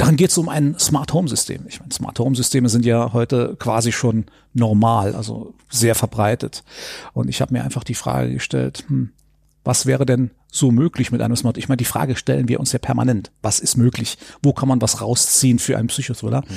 dann 0.00 0.16
geht 0.16 0.30
es 0.30 0.38
um 0.38 0.48
ein 0.48 0.78
Smart 0.78 1.12
Home 1.12 1.28
System. 1.28 1.64
Ich 1.68 1.78
meine, 1.78 1.92
Smart 1.92 2.18
Home 2.18 2.34
Systeme 2.34 2.70
sind 2.70 2.86
ja 2.86 3.12
heute 3.12 3.54
quasi 3.58 3.92
schon 3.92 4.24
normal, 4.54 5.14
also 5.14 5.54
sehr 5.68 5.94
verbreitet. 5.94 6.64
Und 7.12 7.28
ich 7.28 7.42
habe 7.42 7.52
mir 7.52 7.62
einfach 7.62 7.84
die 7.84 7.94
Frage 7.94 8.32
gestellt, 8.32 8.84
hm, 8.86 9.10
was 9.62 9.84
wäre 9.84 10.06
denn 10.06 10.30
so 10.50 10.70
möglich 10.70 11.12
mit 11.12 11.20
einem 11.20 11.36
Smart? 11.36 11.58
Ich 11.58 11.68
meine, 11.68 11.76
die 11.76 11.84
Frage 11.84 12.16
stellen 12.16 12.48
wir 12.48 12.60
uns 12.60 12.72
ja 12.72 12.78
permanent. 12.78 13.30
Was 13.42 13.60
ist 13.60 13.76
möglich? 13.76 14.16
Wo 14.42 14.54
kann 14.54 14.68
man 14.68 14.80
was 14.80 15.02
rausziehen 15.02 15.58
für 15.58 15.76
einen 15.76 15.88
Psychothriller? 15.88 16.44
Mhm. 16.48 16.54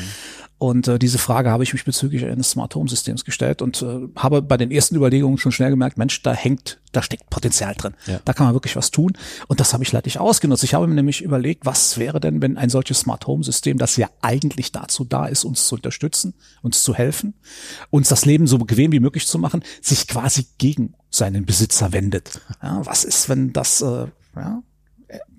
Und 0.63 0.87
äh, 0.87 0.97
diese 0.97 1.17
Frage 1.17 1.51
habe 1.51 1.63
ich 1.63 1.73
mich 1.73 1.83
bezüglich 1.83 2.23
eines 2.23 2.51
Smart 2.51 2.73
Home 2.75 2.87
Systems 2.87 3.25
gestellt 3.25 3.61
und 3.61 3.81
äh, 3.81 4.07
habe 4.15 4.41
bei 4.41 4.55
den 4.55 4.71
ersten 4.71 4.95
Überlegungen 4.95 5.37
schon 5.37 5.51
schnell 5.51 5.71
gemerkt, 5.71 5.97
Mensch, 5.97 6.23
da 6.23 6.31
hängt, 6.31 6.79
da 6.93 7.03
steckt 7.03 7.29
Potenzial 7.29 7.75
drin. 7.75 7.95
Ja. 8.05 8.21
Da 8.23 8.31
kann 8.31 8.45
man 8.45 8.55
wirklich 8.55 8.77
was 8.77 8.89
tun. 8.89 9.11
Und 9.49 9.59
das 9.59 9.73
habe 9.73 9.83
ich 9.83 9.91
leidlich 9.91 10.21
ausgenutzt. 10.21 10.63
Ich 10.63 10.73
habe 10.73 10.87
mir 10.87 10.95
nämlich 10.95 11.21
überlegt, 11.21 11.65
was 11.65 11.97
wäre 11.97 12.21
denn, 12.21 12.41
wenn 12.41 12.57
ein 12.57 12.69
solches 12.69 12.99
Smart 12.99 13.27
Home 13.27 13.43
System, 13.43 13.77
das 13.77 13.97
ja 13.97 14.07
eigentlich 14.21 14.71
dazu 14.71 15.03
da 15.03 15.25
ist, 15.25 15.43
uns 15.43 15.67
zu 15.67 15.75
unterstützen, 15.75 16.33
uns 16.61 16.81
zu 16.81 16.95
helfen, 16.95 17.33
uns 17.89 18.07
das 18.07 18.23
Leben 18.23 18.47
so 18.47 18.57
bequem 18.57 18.93
wie 18.93 19.01
möglich 19.01 19.27
zu 19.27 19.39
machen, 19.39 19.65
sich 19.81 20.07
quasi 20.07 20.47
gegen 20.59 20.93
seinen 21.09 21.45
Besitzer 21.45 21.91
wendet. 21.91 22.39
Ja, 22.61 22.85
was 22.85 23.03
ist, 23.03 23.27
wenn 23.27 23.51
das 23.51 23.81
äh, 23.81 24.07
ja, 24.37 24.63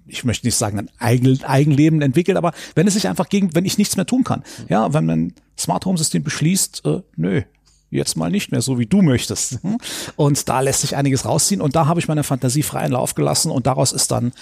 ich 0.06 0.24
möchte 0.24 0.46
nicht 0.46 0.56
sagen, 0.56 0.78
ein 0.78 0.90
Eigen, 0.98 1.42
Eigenleben 1.44 2.02
entwickelt, 2.02 2.36
aber 2.36 2.52
wenn 2.74 2.86
es 2.86 2.94
sich 2.94 3.08
einfach 3.08 3.28
gegen, 3.28 3.54
wenn 3.54 3.64
ich 3.64 3.78
nichts 3.78 3.96
mehr 3.96 4.06
tun 4.06 4.24
kann, 4.24 4.42
ja, 4.68 4.92
wenn 4.92 5.06
mein 5.06 5.34
Smart 5.58 5.86
Home 5.86 5.98
System 5.98 6.22
beschließt, 6.22 6.84
äh, 6.84 7.00
nö, 7.16 7.42
jetzt 7.90 8.16
mal 8.16 8.30
nicht 8.30 8.50
mehr 8.50 8.60
so, 8.60 8.78
wie 8.78 8.86
du 8.86 9.02
möchtest. 9.02 9.62
Hm? 9.62 9.78
Und 10.16 10.48
da 10.48 10.60
lässt 10.60 10.80
sich 10.80 10.96
einiges 10.96 11.24
rausziehen 11.24 11.60
und 11.60 11.76
da 11.76 11.86
habe 11.86 12.00
ich 12.00 12.08
meine 12.08 12.24
Fantasie 12.24 12.62
freien 12.62 12.92
Lauf 12.92 13.14
gelassen 13.14 13.50
und 13.50 13.66
daraus 13.66 13.92
ist 13.92 14.10
dann 14.10 14.32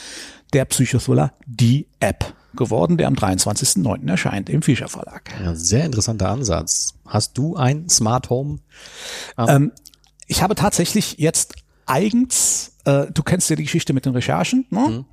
der 0.53 0.65
Psychothriller 0.65 1.33
Die 1.47 1.87
App 2.01 2.35
geworden, 2.55 2.99
der 2.99 3.09
am 3.09 3.15
23.09. 3.15 4.09
erscheint 4.09 4.51
im 4.51 4.63
Fischer 4.63 4.89
Verlag. 4.89 5.31
Ja, 5.43 5.55
sehr 5.55 5.85
interessanter 5.85 6.29
Ansatz. 6.29 6.95
Hast 7.07 7.39
du 7.39 7.57
ein 7.57 7.89
Smart 7.89 8.31
Home? 8.31 8.59
Ähm, 9.39 9.47
ähm 9.49 9.73
ich 10.27 10.43
habe 10.43 10.55
tatsächlich 10.55 11.19
jetzt 11.19 11.55
eigens, 11.85 12.73
äh, 12.85 13.07
du 13.13 13.23
kennst 13.23 13.51
ja 13.51 13.57
die 13.57 13.65
Geschichte 13.65 13.93
mit 13.93 14.07
den 14.07 14.15
Recherchen, 14.15 14.67
ne? 14.71 14.81
Mhm 14.81 15.05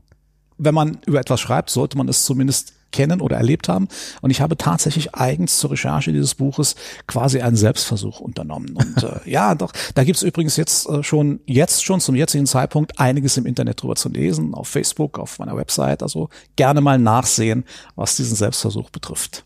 wenn 0.60 0.76
man 0.76 1.00
über 1.06 1.20
etwas 1.20 1.40
schreibt, 1.40 1.70
sollte 1.70 1.98
man 1.98 2.08
es 2.08 2.26
zumindest 2.26 2.74
kennen 2.92 3.22
oder 3.22 3.38
erlebt 3.38 3.70
haben. 3.70 3.88
Und 4.22 4.32
ich 4.32 4.42
habe 4.42 4.58
tatsächlich 4.58 5.16
eigens 5.16 5.60
zur 5.60 5.72
Recherche 5.72 6.12
dieses 6.12 6.36
Buches 6.36 6.76
quasi 7.08 7.42
einen 7.42 7.56
Selbstversuch 7.56 8.20
unternommen. 8.20 8.76
Und 8.76 9.04
äh, 9.04 9.20
ja, 9.26 9.56
doch, 9.56 9.72
da 9.96 10.04
gibt's 10.04 10.22
übrigens 10.22 10.58
jetzt 10.58 10.90
äh, 10.90 11.04
schon, 11.04 11.40
jetzt 11.46 11.84
schon 11.84 12.00
zum 12.00 12.16
jetzigen 12.16 12.46
Zeitpunkt 12.46 13.00
einiges 13.00 13.38
im 13.38 13.46
Internet 13.46 13.82
drüber 13.82 13.96
zu 13.96 14.10
lesen, 14.10 14.54
auf 14.54 14.68
Facebook, 14.68 15.20
auf 15.20 15.40
meiner 15.40 15.56
Website. 15.56 16.04
Also 16.04 16.30
gerne 16.56 16.82
mal 16.82 16.98
nachsehen, 16.98 17.64
was 17.96 18.16
diesen 18.16 18.36
Selbstversuch 18.36 18.90
betrifft. 18.90 19.44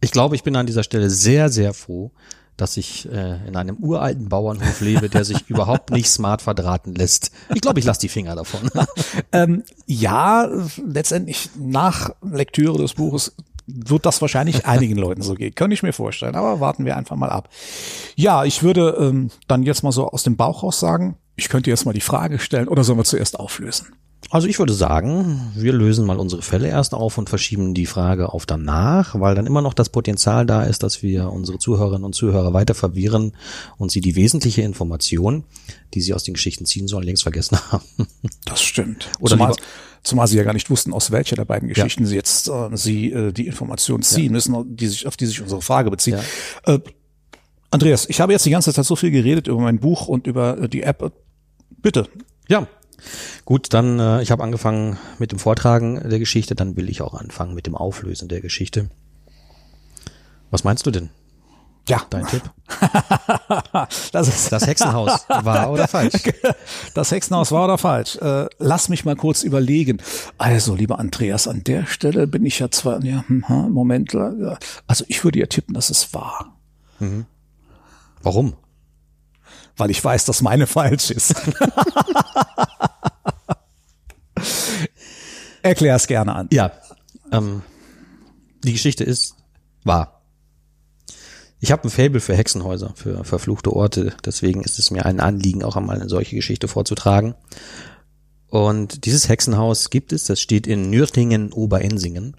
Ich 0.00 0.12
glaube, 0.12 0.36
ich 0.36 0.42
bin 0.42 0.54
an 0.54 0.66
dieser 0.66 0.84
Stelle 0.84 1.10
sehr, 1.10 1.48
sehr 1.48 1.74
froh, 1.74 2.12
dass 2.58 2.76
ich 2.76 3.10
äh, 3.10 3.46
in 3.46 3.56
einem 3.56 3.76
uralten 3.76 4.28
Bauernhof 4.28 4.80
lebe, 4.80 5.08
der 5.08 5.24
sich 5.24 5.38
überhaupt 5.48 5.90
nicht 5.90 6.10
smart 6.10 6.42
verdrahten 6.42 6.94
lässt. 6.94 7.30
Ich 7.54 7.62
glaube, 7.62 7.78
ich 7.78 7.86
lasse 7.86 8.00
die 8.00 8.08
Finger 8.08 8.34
davon. 8.34 8.68
ähm, 9.32 9.62
ja, 9.86 10.50
letztendlich 10.84 11.48
nach 11.56 12.10
Lektüre 12.20 12.78
des 12.78 12.94
Buches 12.94 13.34
wird 13.66 14.06
das 14.06 14.20
wahrscheinlich 14.20 14.66
einigen 14.66 14.96
Leuten 14.96 15.22
so 15.22 15.34
gehen. 15.34 15.54
Könnte 15.54 15.74
ich 15.74 15.82
mir 15.82 15.92
vorstellen. 15.92 16.34
Aber 16.34 16.58
warten 16.60 16.84
wir 16.84 16.96
einfach 16.96 17.16
mal 17.16 17.30
ab. 17.30 17.48
Ja, 18.16 18.44
ich 18.44 18.62
würde 18.62 18.96
ähm, 18.98 19.30
dann 19.46 19.62
jetzt 19.62 19.82
mal 19.82 19.92
so 19.92 20.08
aus 20.08 20.22
dem 20.22 20.36
Bauch 20.36 20.62
raus 20.62 20.80
sagen, 20.80 21.16
ich 21.36 21.48
könnte 21.48 21.70
jetzt 21.70 21.84
mal 21.84 21.92
die 21.92 22.00
Frage 22.00 22.38
stellen 22.38 22.68
oder 22.68 22.82
sollen 22.82 22.98
wir 22.98 23.04
zuerst 23.04 23.38
auflösen? 23.38 23.88
Also 24.30 24.46
ich 24.46 24.58
würde 24.58 24.74
sagen, 24.74 25.52
wir 25.54 25.72
lösen 25.72 26.04
mal 26.04 26.18
unsere 26.18 26.42
Fälle 26.42 26.68
erst 26.68 26.92
auf 26.92 27.16
und 27.16 27.30
verschieben 27.30 27.72
die 27.72 27.86
Frage 27.86 28.30
auf 28.30 28.44
danach, 28.44 29.18
weil 29.18 29.34
dann 29.34 29.46
immer 29.46 29.62
noch 29.62 29.72
das 29.72 29.88
Potenzial 29.88 30.44
da 30.44 30.64
ist, 30.64 30.82
dass 30.82 31.02
wir 31.02 31.30
unsere 31.30 31.58
Zuhörerinnen 31.58 32.04
und 32.04 32.14
Zuhörer 32.14 32.52
weiter 32.52 32.74
verwirren 32.74 33.32
und 33.78 33.90
sie 33.90 34.02
die 34.02 34.16
wesentliche 34.16 34.60
Information, 34.62 35.44
die 35.94 36.02
sie 36.02 36.12
aus 36.12 36.24
den 36.24 36.34
Geschichten 36.34 36.66
ziehen 36.66 36.88
sollen, 36.88 37.04
längst 37.04 37.22
vergessen 37.22 37.58
haben. 37.72 37.84
Das 38.44 38.60
stimmt. 38.60 39.08
Oder 39.18 39.30
zumal, 39.30 39.54
zumal 40.02 40.26
sie 40.26 40.36
ja 40.36 40.44
gar 40.44 40.52
nicht 40.52 40.68
wussten, 40.68 40.92
aus 40.92 41.10
welcher 41.10 41.36
der 41.36 41.46
beiden 41.46 41.68
Geschichten 41.68 42.02
ja. 42.02 42.08
sie 42.08 42.16
jetzt 42.16 42.48
äh, 42.48 42.76
sie 42.76 43.10
äh, 43.10 43.32
die 43.32 43.46
Information 43.46 44.02
ziehen 44.02 44.26
ja. 44.26 44.32
müssen, 44.32 44.76
die 44.76 44.88
sich 44.88 45.06
auf 45.06 45.16
die 45.16 45.26
sich 45.26 45.40
unsere 45.40 45.62
Frage 45.62 45.90
bezieht. 45.90 46.18
Ja. 46.66 46.74
Äh, 46.74 46.80
Andreas, 47.70 48.06
ich 48.08 48.20
habe 48.20 48.32
jetzt 48.32 48.44
die 48.44 48.50
ganze 48.50 48.74
Zeit 48.74 48.84
so 48.84 48.96
viel 48.96 49.10
geredet 49.10 49.46
über 49.46 49.60
mein 49.60 49.78
Buch 49.78 50.06
und 50.06 50.26
über 50.26 50.58
äh, 50.58 50.68
die 50.68 50.82
App. 50.82 51.12
Bitte. 51.80 52.08
Ja, 52.48 52.66
Gut, 53.44 53.72
dann, 53.72 53.98
äh, 53.98 54.22
ich 54.22 54.30
habe 54.30 54.42
angefangen 54.42 54.98
mit 55.18 55.32
dem 55.32 55.38
Vortragen 55.38 56.08
der 56.08 56.18
Geschichte, 56.18 56.54
dann 56.54 56.76
will 56.76 56.88
ich 56.88 57.02
auch 57.02 57.14
anfangen 57.14 57.54
mit 57.54 57.66
dem 57.66 57.74
Auflösen 57.74 58.28
der 58.28 58.40
Geschichte. 58.40 58.88
Was 60.50 60.64
meinst 60.64 60.86
du 60.86 60.90
denn? 60.90 61.10
Ja. 61.88 62.02
Dein 62.10 62.26
Tipp? 62.26 62.42
das 64.12 64.28
ist 64.28 64.52
das 64.52 64.66
Hexenhaus 64.66 65.24
wahr 65.28 65.70
oder 65.70 65.88
falsch? 65.88 66.22
Das 66.92 67.10
Hexenhaus 67.10 67.50
wahr 67.50 67.64
oder 67.64 67.78
falsch? 67.78 68.16
Äh, 68.16 68.46
lass 68.58 68.90
mich 68.90 69.06
mal 69.06 69.16
kurz 69.16 69.42
überlegen. 69.42 69.98
Also, 70.36 70.74
lieber 70.74 70.98
Andreas, 70.98 71.48
an 71.48 71.64
der 71.64 71.86
Stelle 71.86 72.26
bin 72.26 72.44
ich 72.44 72.58
ja 72.58 72.70
zwar, 72.70 73.02
ja, 73.02 73.24
hm, 73.26 73.44
Moment, 73.70 74.14
also 74.86 75.04
ich 75.08 75.24
würde 75.24 75.38
ja 75.38 75.46
tippen, 75.46 75.74
dass 75.74 75.88
es 75.88 76.12
wahr. 76.12 76.58
Mhm. 76.98 77.24
Warum? 78.22 78.54
Weil 79.78 79.90
ich 79.90 80.04
weiß, 80.04 80.26
dass 80.26 80.42
meine 80.42 80.66
falsch 80.66 81.10
ist. 81.10 81.34
Erklär 85.62 85.96
es 85.96 86.06
gerne 86.06 86.34
an. 86.34 86.48
Ja, 86.52 86.72
ähm, 87.32 87.62
die 88.64 88.72
Geschichte 88.72 89.04
ist 89.04 89.34
wahr. 89.84 90.22
Ich 91.60 91.72
habe 91.72 91.84
ein 91.84 91.90
Fable 91.90 92.20
für 92.20 92.36
Hexenhäuser, 92.36 92.92
für 92.94 93.24
verfluchte 93.24 93.72
Orte. 93.72 94.14
Deswegen 94.24 94.62
ist 94.62 94.78
es 94.78 94.90
mir 94.90 95.06
ein 95.06 95.20
Anliegen, 95.20 95.64
auch 95.64 95.76
einmal 95.76 95.96
eine 95.96 96.08
solche 96.08 96.36
Geschichte 96.36 96.68
vorzutragen. 96.68 97.34
Und 98.48 99.04
dieses 99.06 99.28
Hexenhaus 99.28 99.90
gibt 99.90 100.12
es, 100.12 100.24
das 100.24 100.40
steht 100.40 100.66
in 100.66 100.90
Nürtingen, 100.90 101.52
Oberensingen. 101.52 102.36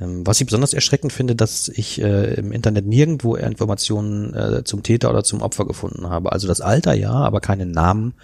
Ähm, 0.00 0.26
was 0.26 0.40
ich 0.40 0.46
besonders 0.46 0.74
erschreckend 0.74 1.12
finde, 1.12 1.36
dass 1.36 1.68
ich 1.68 2.00
äh, 2.02 2.34
im 2.34 2.52
Internet 2.52 2.86
nirgendwo 2.86 3.36
Informationen 3.36 4.34
äh, 4.34 4.64
zum 4.64 4.82
Täter 4.82 5.10
oder 5.10 5.22
zum 5.22 5.40
Opfer 5.40 5.66
gefunden 5.66 6.08
habe. 6.08 6.32
Also 6.32 6.48
das 6.48 6.60
Alter 6.60 6.94
ja, 6.94 7.12
aber 7.12 7.40
keine 7.40 7.66
Namen 7.66 8.14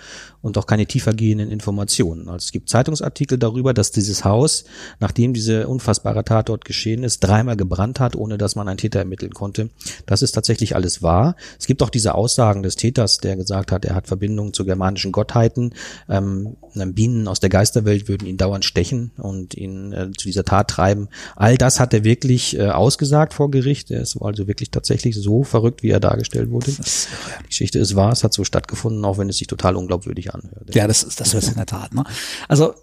und 0.43 0.57
auch 0.59 0.67
keine 0.67 0.87
tiefergehenden 0.87 1.51
Informationen. 1.51 2.29
Also 2.29 2.45
es 2.45 2.53
gibt 2.53 2.69
Zeitungsartikel 2.69 3.39
darüber, 3.39 3.75
dass 3.75 3.91
dieses 3.91 4.25
Haus, 4.25 4.65
nachdem 4.99 5.35
diese 5.35 5.69
unfassbare 5.69 6.25
Tat 6.25 6.49
dort 6.49 6.65
geschehen 6.65 7.05
ist, 7.05 7.21
dreimal 7.21 7.57
gebrannt 7.57 8.01
hat, 8.01 8.17
ohne 8.17 8.39
dass 8.39 8.57
man 8.57 8.69
einen 8.69 8.79
Täter 8.79 9.01
ermitteln 9.01 9.33
konnte. 9.33 9.71
Das 10.07 10.23
ist 10.23 10.33
tatsächlich 10.33 10.75
alles 10.75 11.03
wahr. 11.03 11.37
Es 11.59 11.67
gibt 11.67 11.83
auch 11.83 11.91
diese 11.91 12.15
Aussagen 12.15 12.63
des 12.63 12.77
Täters, 12.77 13.19
der 13.19 13.37
gesagt 13.37 13.73
hat, 13.73 13.85
er 13.85 13.95
hat 13.95 14.07
Verbindungen 14.07 14.53
zu 14.53 14.65
germanischen 14.65 15.13
Gottheiten. 15.13 15.75
Ähm, 16.09 16.57
Bienen 16.75 17.29
aus 17.29 17.41
der 17.41 17.51
Geisterwelt 17.51 18.09
würden 18.09 18.27
ihn 18.27 18.37
dauernd 18.37 18.65
stechen 18.65 19.11
und 19.17 19.55
ihn 19.55 19.93
äh, 19.93 20.11
zu 20.17 20.27
dieser 20.27 20.45
Tat 20.45 20.69
treiben. 20.69 21.09
All 21.37 21.57
das 21.57 21.81
hat 21.81 21.93
er 21.93 22.05
wirklich 22.05 22.59
äh, 22.59 22.69
ausgesagt 22.69 23.35
vor 23.35 23.51
Gericht. 23.51 23.91
Er 23.91 24.01
ist 24.01 24.17
also 24.21 24.47
wirklich 24.47 24.71
tatsächlich 24.71 25.17
so 25.17 25.43
verrückt, 25.43 25.83
wie 25.83 25.91
er 25.91 26.01
dargestellt 26.01 26.51
wurde. 26.51 26.73
Die 26.73 27.47
Geschichte 27.47 27.79
ist 27.79 27.97
wahr, 27.97 28.13
es 28.13 28.25
hat 28.25 28.33
so 28.33 28.45
stattgefunden, 28.45 29.05
auch 29.05 29.19
wenn 29.19 29.29
es 29.29 29.39
sich 29.39 29.47
total 29.47 29.77
unglaubwürdig 29.77 30.30
anhört. 30.35 30.75
Ja, 30.75 30.87
das, 30.87 31.07
das 31.17 31.35
ist 31.35 31.49
in 31.49 31.57
der 31.57 31.67
Tat. 31.67 31.95
Ne? 31.95 32.05
Also 32.49 32.75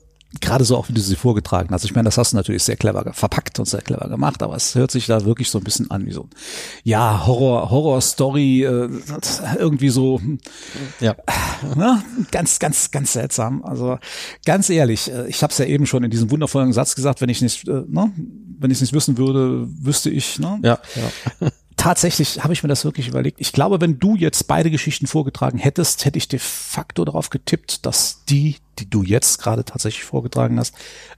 gerade 0.41 0.65
so 0.65 0.77
auch, 0.77 0.89
wie 0.89 0.93
du 0.93 1.01
sie 1.01 1.15
vorgetragen 1.15 1.69
hast. 1.71 1.85
Ich 1.85 1.95
meine, 1.95 2.05
das 2.05 2.17
hast 2.17 2.33
du 2.33 2.35
natürlich 2.35 2.63
sehr 2.63 2.75
clever 2.75 3.13
verpackt 3.13 3.59
und 3.59 3.65
sehr 3.65 3.81
clever 3.81 4.09
gemacht, 4.09 4.43
aber 4.43 4.55
es 4.55 4.75
hört 4.75 4.91
sich 4.91 5.05
da 5.05 5.23
wirklich 5.25 5.49
so 5.49 5.57
ein 5.57 5.63
bisschen 5.63 5.89
an 5.89 6.05
wie 6.05 6.11
so, 6.11 6.27
ja, 6.83 7.25
Horror, 7.25 7.69
Horror-Story, 7.69 8.63
äh, 8.63 8.89
irgendwie 9.57 9.89
so, 9.89 10.19
ja, 10.99 11.15
ne? 11.75 12.03
ganz, 12.31 12.59
ganz, 12.59 12.91
ganz 12.91 13.13
seltsam. 13.13 13.63
Also 13.63 13.97
ganz 14.45 14.69
ehrlich, 14.69 15.11
äh, 15.11 15.27
ich 15.27 15.41
habe 15.43 15.51
es 15.51 15.57
ja 15.59 15.65
eben 15.65 15.85
schon 15.85 16.03
in 16.03 16.11
diesem 16.11 16.29
wundervollen 16.29 16.73
Satz 16.73 16.95
gesagt, 16.95 17.21
wenn 17.21 17.29
ich 17.29 17.41
nicht, 17.41 17.67
äh, 17.67 17.83
ne, 17.87 18.11
wenn 18.59 18.71
ich 18.71 18.77
es 18.77 18.81
nicht 18.81 18.93
wissen 18.93 19.17
würde, 19.17 19.67
wüsste 19.81 20.09
ich, 20.09 20.39
ne? 20.39 20.59
Ja, 20.61 20.79
ja 20.95 21.49
tatsächlich 21.87 22.43
habe 22.43 22.51
ich 22.51 22.63
mir 22.63 22.67
das 22.67 22.83
wirklich 22.83 23.07
überlegt. 23.07 23.39
Ich 23.39 23.53
glaube, 23.53 23.79
wenn 23.79 23.97
du 23.97 24.17
jetzt 24.17 24.49
beide 24.49 24.69
Geschichten 24.69 25.07
vorgetragen 25.07 25.57
hättest, 25.57 26.03
hätte 26.03 26.17
ich 26.17 26.27
de 26.27 26.37
facto 26.37 27.05
darauf 27.05 27.29
getippt, 27.29 27.85
dass 27.85 28.25
die, 28.25 28.57
die 28.77 28.89
du 28.89 29.03
jetzt 29.03 29.37
gerade 29.37 29.63
tatsächlich 29.63 30.03
vorgetragen 30.03 30.59
hast, 30.59 30.75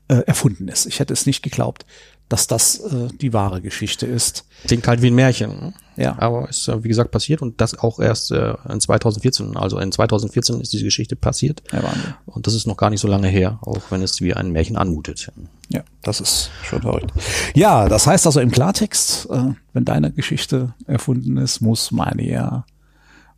äh, 0.10 0.17
erfunden 0.27 0.67
ist. 0.67 0.86
Ich 0.86 0.99
hätte 0.99 1.12
es 1.12 1.25
nicht 1.25 1.41
geglaubt, 1.41 1.88
dass 2.29 2.45
das 2.47 2.79
äh, 2.79 3.07
die 3.19 3.33
wahre 3.33 3.61
Geschichte 3.61 4.05
ist. 4.05 4.45
Klingt 4.65 4.87
halt 4.87 5.01
wie 5.01 5.07
ein 5.07 5.15
Märchen. 5.15 5.49
Ne? 5.49 5.73
Ja. 5.97 6.15
Aber 6.17 6.47
ist, 6.47 6.71
wie 6.83 6.87
gesagt, 6.87 7.11
passiert 7.11 7.41
und 7.41 7.59
das 7.59 7.77
auch 7.77 7.99
erst 7.99 8.31
äh, 8.31 8.53
in 8.69 8.79
2014. 8.79 9.57
Also 9.57 9.79
in 9.79 9.91
2014 9.91 10.61
ist 10.61 10.71
diese 10.71 10.85
Geschichte 10.85 11.15
passiert. 11.15 11.63
Ja, 11.71 11.83
Wahnsinn. 11.83 12.13
Und 12.27 12.47
das 12.47 12.53
ist 12.53 12.67
noch 12.67 12.77
gar 12.77 12.91
nicht 12.91 13.01
so 13.01 13.07
lange 13.07 13.27
her, 13.27 13.59
auch 13.61 13.81
wenn 13.89 14.01
es 14.03 14.21
wie 14.21 14.33
ein 14.33 14.51
Märchen 14.51 14.77
anmutet. 14.77 15.31
Ja, 15.69 15.81
das 16.03 16.21
ist 16.21 16.51
schon 16.63 16.81
verrückt. 16.81 17.11
Ja, 17.55 17.89
das 17.89 18.07
heißt 18.07 18.27
also 18.27 18.39
im 18.39 18.51
Klartext, 18.51 19.27
äh, 19.31 19.53
wenn 19.73 19.85
deine 19.85 20.11
Geschichte 20.11 20.73
erfunden 20.85 21.37
ist, 21.37 21.61
muss 21.61 21.91
meine 21.91 22.23
ja 22.23 22.65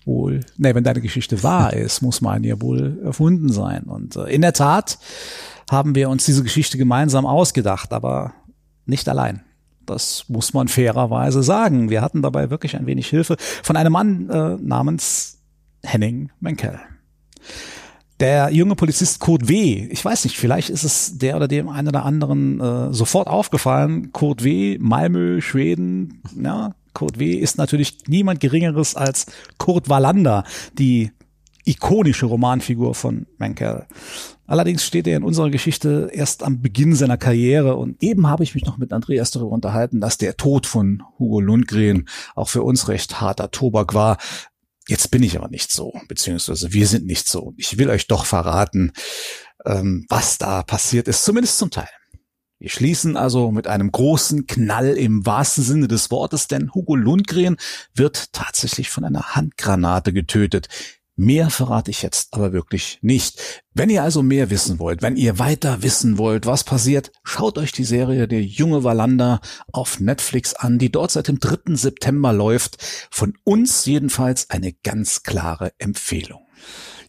wohl, 0.06 0.42
ne, 0.58 0.76
wenn 0.76 0.84
deine 0.84 1.02
Geschichte 1.02 1.42
wahr 1.44 1.74
ist, 1.74 2.02
muss 2.02 2.22
meine 2.22 2.48
ja 2.48 2.62
wohl 2.62 3.00
erfunden 3.04 3.52
sein. 3.52 3.84
Und 3.84 4.18
äh, 4.18 4.26
in 4.26 4.42
der 4.42 4.54
Tat 4.54 5.00
haben 5.72 5.96
wir 5.96 6.10
uns 6.10 6.26
diese 6.26 6.44
Geschichte 6.44 6.78
gemeinsam 6.78 7.26
ausgedacht, 7.26 7.94
aber 7.94 8.34
nicht 8.86 9.08
allein. 9.10 9.44
Das 9.86 10.26
muss 10.28 10.54
man 10.54 10.68
fairerweise 10.68 11.44
sagen. 11.44 11.90
Wir 11.90 12.02
hatten 12.02 12.22
dabei 12.22 12.50
wirklich 12.50 12.76
ein 12.76 12.86
wenig 12.86 13.08
Hilfe 13.08 13.36
von 13.40 13.76
einem 13.76 13.94
Mann 13.94 14.30
äh, 14.30 14.58
namens 14.62 15.40
Henning 15.84 16.32
Menkel. 16.40 16.80
Der 18.20 18.52
junge 18.52 18.76
Polizist 18.76 19.20
Kurt 19.20 19.48
W., 19.48 19.88
ich 19.90 20.06
weiß 20.06 20.26
nicht, 20.26 20.38
vielleicht 20.38 20.70
ist 20.70 20.84
es 20.84 21.18
der 21.18 21.36
oder 21.36 21.48
dem 21.48 21.70
einen 21.70 21.88
oder 21.88 22.06
anderen 22.06 22.62
äh, 22.62 22.94
sofort 22.94 23.28
aufgefallen. 23.28 24.12
Kurt 24.12 24.44
W., 24.44 24.78
Malmö, 24.80 25.42
Schweden, 25.42 26.22
ja, 26.40 26.76
Kurt 26.94 27.18
W. 27.18 27.34
ist 27.34 27.58
natürlich 27.58 27.98
niemand 28.08 28.40
Geringeres 28.40 28.96
als 28.96 29.26
Kurt 29.58 29.90
Wallander, 29.90 30.44
die 30.78 31.12
ikonische 31.66 32.26
Romanfigur 32.26 32.96
von 32.96 33.28
Menkel. 33.38 33.86
Allerdings 34.48 34.86
steht 34.86 35.08
er 35.08 35.18
in 35.18 35.24
unserer 35.24 35.50
Geschichte 35.50 36.10
erst 36.14 36.44
am 36.44 36.62
Beginn 36.62 36.94
seiner 36.94 37.18
Karriere 37.18 37.76
und 37.76 38.02
eben 38.04 38.28
habe 38.28 38.44
ich 38.44 38.54
mich 38.54 38.66
noch 38.66 38.78
mit 38.78 38.92
Andreas 38.92 39.32
darüber 39.32 39.52
unterhalten, 39.52 40.02
dass 40.02 40.18
der 40.18 40.36
Tod 40.38 40.68
von 40.68 41.04
Hugo 41.18 41.40
Lundgren 41.40 42.10
auch 42.36 42.50
für 42.50 42.64
uns 42.64 42.88
recht 42.88 43.22
harter 43.22 43.52
Tobak 43.52 43.94
war. 43.94 44.18
Jetzt 44.88 45.12
bin 45.12 45.24
ich 45.24 45.38
aber 45.38 45.48
nicht 45.48 45.72
so, 45.72 45.94
beziehungsweise 46.08 46.74
wir 46.74 46.88
sind 46.88 47.06
nicht 47.06 47.28
so. 47.28 47.54
Ich 47.56 47.78
will 47.78 47.90
euch 47.90 48.08
doch 48.08 48.26
verraten, 48.26 48.92
ähm, 49.66 50.06
was 50.10 50.38
da 50.38 50.64
passiert 50.64 51.08
ist, 51.08 51.24
zumindest 51.24 51.58
zum 51.58 51.70
Teil. 51.70 51.88
Wir 52.62 52.70
schließen 52.70 53.18
also 53.18 53.52
mit 53.52 53.66
einem 53.66 53.92
großen 53.92 54.46
Knall 54.46 54.90
im 54.90 55.26
wahrsten 55.26 55.64
Sinne 55.64 55.88
des 55.88 56.12
Wortes, 56.12 56.48
denn 56.48 56.72
Hugo 56.76 56.96
Lundgren 56.96 57.58
wird 57.96 58.34
tatsächlich 58.34 58.92
von 58.92 59.04
einer 59.04 59.34
Handgranate 59.34 60.14
getötet. 60.14 60.68
Mehr 61.16 61.50
verrate 61.50 61.92
ich 61.92 62.02
jetzt 62.02 62.34
aber 62.34 62.54
wirklich 62.54 63.00
nicht. 63.02 63.64
Wenn 63.74 63.90
ihr 63.90 64.02
also 64.02 64.24
mehr 64.24 64.50
wissen 64.50 64.80
wollt, 64.80 65.02
wenn 65.02 65.18
ihr 65.18 65.40
weiter 65.40 65.84
wissen 65.84 66.18
wollt, 66.18 66.46
was 66.46 66.64
passiert, 66.64 67.12
schaut 67.24 67.58
euch 67.58 67.72
die 67.72 67.84
Serie 67.84 68.28
Der 68.28 68.42
junge 68.42 68.84
Wallander 68.84 69.42
auf 69.72 70.00
Netflix 70.00 70.54
an, 70.54 70.80
die 70.80 70.92
dort 70.92 71.12
seit 71.12 71.28
dem 71.28 71.40
3. 71.40 71.76
September 71.76 72.34
läuft. 72.34 72.78
Von 73.12 73.34
uns 73.44 73.86
jedenfalls 73.86 74.50
eine 74.50 74.74
ganz 74.74 75.24
klare 75.24 75.74
Empfehlung. 75.78 76.42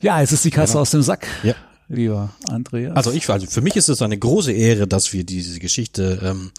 Ja, 0.02 0.20
jetzt 0.20 0.32
ist 0.32 0.44
die 0.44 0.50
Katze 0.50 0.72
genau. 0.72 0.82
aus 0.82 0.90
dem 0.90 1.02
Sack. 1.02 1.26
Ja 1.42 1.54
lieber 1.92 2.30
Andreas? 2.48 2.96
Also 2.96 3.12
ich, 3.12 3.28
also 3.28 3.46
für 3.46 3.60
mich 3.60 3.76
ist 3.76 3.88
es 3.88 4.02
eine 4.02 4.18
große 4.18 4.52
Ehre, 4.52 4.88
dass 4.88 5.12
wir 5.12 5.24
diese 5.24 5.60
Geschichte 5.60 6.20
ähm, 6.22 6.50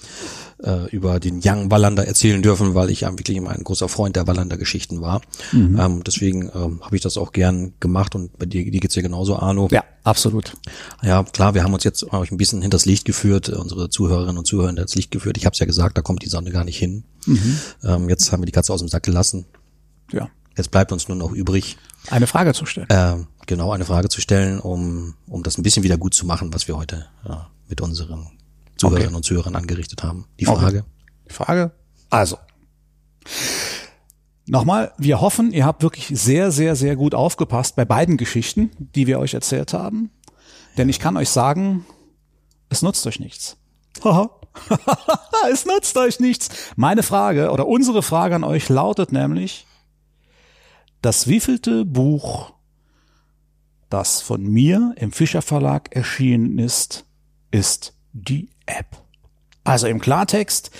äh, 0.63 0.89
über 0.89 1.19
den 1.19 1.41
Young 1.43 1.69
Wallander 1.69 2.07
erzählen 2.07 2.41
dürfen, 2.41 2.73
weil 2.73 2.89
ich 2.89 3.01
ja 3.01 3.11
wirklich 3.11 3.37
immer 3.37 3.51
ein 3.51 3.63
großer 3.63 3.89
Freund 3.89 4.15
der 4.15 4.27
Wallander-Geschichten 4.27 5.01
war. 5.01 5.21
Mhm. 5.51 5.79
Ähm, 5.79 6.03
deswegen 6.03 6.49
ähm, 6.53 6.81
habe 6.83 6.95
ich 6.95 7.01
das 7.01 7.17
auch 7.17 7.31
gern 7.31 7.73
gemacht 7.79 8.15
und 8.15 8.37
bei 8.37 8.45
dir, 8.45 8.69
dir 8.69 8.79
geht's 8.79 8.95
ja 8.95 9.01
genauso, 9.01 9.37
Arno. 9.37 9.67
Ja, 9.71 9.83
absolut. 10.03 10.53
Ja, 11.01 11.23
klar, 11.23 11.53
wir 11.53 11.63
haben 11.63 11.73
uns 11.73 11.83
jetzt 11.83 12.11
euch 12.11 12.31
ein 12.31 12.37
bisschen 12.37 12.61
hinters 12.61 12.85
Licht 12.85 13.05
geführt, 13.05 13.49
unsere 13.49 13.89
Zuhörerinnen 13.89 14.37
und 14.37 14.45
Zuhörer 14.45 14.67
hinters 14.67 14.95
Licht 14.95 15.11
geführt. 15.11 15.37
Ich 15.37 15.45
habe 15.45 15.53
es 15.53 15.59
ja 15.59 15.65
gesagt, 15.65 15.97
da 15.97 16.01
kommt 16.01 16.23
die 16.23 16.29
Sonne 16.29 16.51
gar 16.51 16.63
nicht 16.63 16.77
hin. 16.77 17.03
Mhm. 17.25 17.59
Ähm, 17.83 18.09
jetzt 18.09 18.31
haben 18.31 18.41
wir 18.41 18.47
die 18.47 18.51
Katze 18.51 18.73
aus 18.73 18.79
dem 18.79 18.89
Sack 18.89 19.03
gelassen. 19.03 19.45
Ja. 20.11 20.29
Jetzt 20.55 20.71
bleibt 20.71 20.91
uns 20.91 21.07
nur 21.07 21.17
noch 21.17 21.31
übrig. 21.31 21.77
Eine 22.09 22.27
Frage 22.27 22.53
zu 22.53 22.65
stellen. 22.65 22.89
Äh, 22.89 23.15
genau, 23.47 23.71
eine 23.71 23.85
Frage 23.85 24.09
zu 24.09 24.21
stellen, 24.21 24.59
um, 24.59 25.15
um 25.27 25.41
das 25.41 25.57
ein 25.57 25.63
bisschen 25.63 25.83
wieder 25.83 25.97
gut 25.97 26.13
zu 26.13 26.25
machen, 26.25 26.53
was 26.53 26.67
wir 26.67 26.77
heute 26.77 27.07
ja, 27.27 27.49
mit 27.69 27.81
unseren 27.81 28.27
Zuhörerinnen 28.83 29.09
okay. 29.09 29.15
und 29.15 29.25
Zuhörern 29.25 29.55
angerichtet 29.55 30.03
haben. 30.03 30.25
Die 30.39 30.45
Frage. 30.45 30.79
Okay. 30.79 30.87
Die 31.29 31.33
Frage. 31.33 31.71
Also. 32.09 32.37
Nochmal, 34.45 34.91
wir 34.97 35.21
hoffen, 35.21 35.53
ihr 35.53 35.65
habt 35.65 35.83
wirklich 35.83 36.07
sehr, 36.07 36.51
sehr, 36.51 36.75
sehr 36.75 36.95
gut 36.95 37.15
aufgepasst 37.15 37.75
bei 37.75 37.85
beiden 37.85 38.17
Geschichten, 38.17 38.71
die 38.77 39.07
wir 39.07 39.19
euch 39.19 39.33
erzählt 39.33 39.73
haben. 39.73 40.11
Denn 40.77 40.89
ich 40.89 40.99
kann 40.99 41.15
euch 41.15 41.29
sagen, 41.29 41.85
es 42.69 42.81
nutzt 42.81 43.07
euch 43.07 43.19
nichts. 43.19 43.57
es 45.51 45.65
nutzt 45.65 45.97
euch 45.97 46.19
nichts. 46.19 46.49
Meine 46.75 47.03
Frage 47.03 47.51
oder 47.51 47.67
unsere 47.67 48.03
Frage 48.03 48.35
an 48.35 48.43
euch 48.43 48.67
lautet 48.69 49.11
nämlich, 49.11 49.65
das 51.01 51.27
wievielte 51.27 51.85
Buch, 51.85 52.53
das 53.89 54.21
von 54.21 54.43
mir 54.43 54.93
im 54.97 55.11
Fischer 55.11 55.41
Verlag 55.41 55.95
erschienen 55.95 56.57
ist, 56.59 57.05
ist 57.51 57.92
die 58.13 58.49
App. 58.65 59.01
Also 59.63 59.87
im 59.87 59.99
Klartext, 59.99 60.71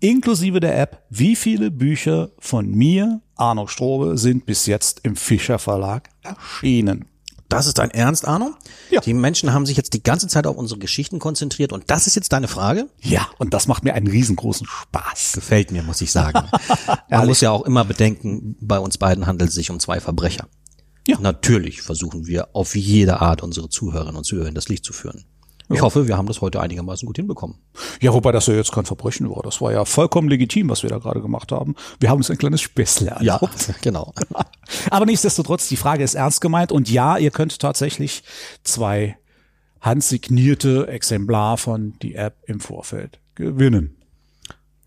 inklusive 0.00 0.60
der 0.60 0.78
App, 0.78 1.04
wie 1.10 1.36
viele 1.36 1.70
Bücher 1.70 2.30
von 2.38 2.70
mir, 2.70 3.20
Arno 3.36 3.66
Strobe, 3.66 4.18
sind 4.18 4.46
bis 4.46 4.66
jetzt 4.66 5.00
im 5.02 5.16
Fischer 5.16 5.58
Verlag 5.58 6.10
erschienen? 6.22 7.06
Das 7.48 7.66
ist 7.66 7.78
dein 7.78 7.90
Ernst, 7.90 8.26
Arno? 8.26 8.54
Ja. 8.90 9.00
Die 9.00 9.14
Menschen 9.14 9.52
haben 9.52 9.66
sich 9.66 9.76
jetzt 9.76 9.92
die 9.92 10.02
ganze 10.02 10.26
Zeit 10.28 10.46
auf 10.46 10.56
unsere 10.56 10.80
Geschichten 10.80 11.18
konzentriert 11.18 11.72
und 11.72 11.84
das 11.88 12.06
ist 12.06 12.16
jetzt 12.16 12.32
deine 12.32 12.48
Frage? 12.48 12.88
Ja, 13.00 13.28
und 13.38 13.54
das 13.54 13.68
macht 13.68 13.84
mir 13.84 13.94
einen 13.94 14.08
riesengroßen 14.08 14.66
Spaß. 14.66 15.32
Gefällt 15.34 15.70
mir, 15.70 15.82
muss 15.82 16.00
ich 16.00 16.10
sagen. 16.10 16.48
Man 17.10 17.26
muss 17.26 17.40
ja 17.40 17.50
auch 17.50 17.62
immer 17.62 17.84
bedenken, 17.84 18.56
bei 18.60 18.78
uns 18.78 18.98
beiden 18.98 19.26
handelt 19.26 19.50
es 19.50 19.54
sich 19.54 19.70
um 19.70 19.78
zwei 19.78 20.00
Verbrecher. 20.00 20.48
Ja. 21.06 21.18
Natürlich 21.20 21.82
versuchen 21.82 22.26
wir 22.26 22.56
auf 22.56 22.74
jede 22.74 23.20
Art 23.20 23.42
unsere 23.42 23.68
Zuhörerinnen 23.68 24.16
und 24.16 24.24
Zuhörer 24.24 24.48
in 24.48 24.54
das 24.54 24.68
Licht 24.68 24.84
zu 24.84 24.92
führen. 24.92 25.24
Ich 25.70 25.80
hoffe, 25.80 26.06
wir 26.06 26.16
haben 26.16 26.26
das 26.26 26.40
heute 26.40 26.60
einigermaßen 26.60 27.06
gut 27.06 27.16
hinbekommen. 27.16 27.58
Ja, 28.00 28.12
wobei 28.12 28.32
das 28.32 28.46
ja 28.46 28.54
jetzt 28.54 28.72
kein 28.72 28.84
Verbrechen 28.84 29.30
war. 29.30 29.42
Das 29.42 29.60
war 29.60 29.72
ja 29.72 29.84
vollkommen 29.84 30.28
legitim, 30.28 30.68
was 30.68 30.82
wir 30.82 30.90
da 30.90 30.98
gerade 30.98 31.22
gemacht 31.22 31.52
haben. 31.52 31.74
Wir 32.00 32.10
haben 32.10 32.18
uns 32.18 32.30
ein 32.30 32.36
kleines 32.36 32.60
Späßle 32.60 33.10
erlaubt. 33.10 33.72
genau. 33.82 34.12
Aber 34.90 35.06
nichtsdestotrotz, 35.06 35.68
die 35.68 35.76
Frage 35.76 36.04
ist 36.04 36.14
ernst 36.14 36.40
gemeint. 36.42 36.70
Und 36.70 36.90
ja, 36.90 37.16
ihr 37.16 37.30
könnt 37.30 37.58
tatsächlich 37.58 38.24
zwei 38.62 39.16
handsignierte 39.80 40.88
Exemplar 40.88 41.56
von 41.56 41.94
die 42.02 42.14
App 42.14 42.36
im 42.46 42.60
Vorfeld 42.60 43.20
gewinnen. 43.34 43.96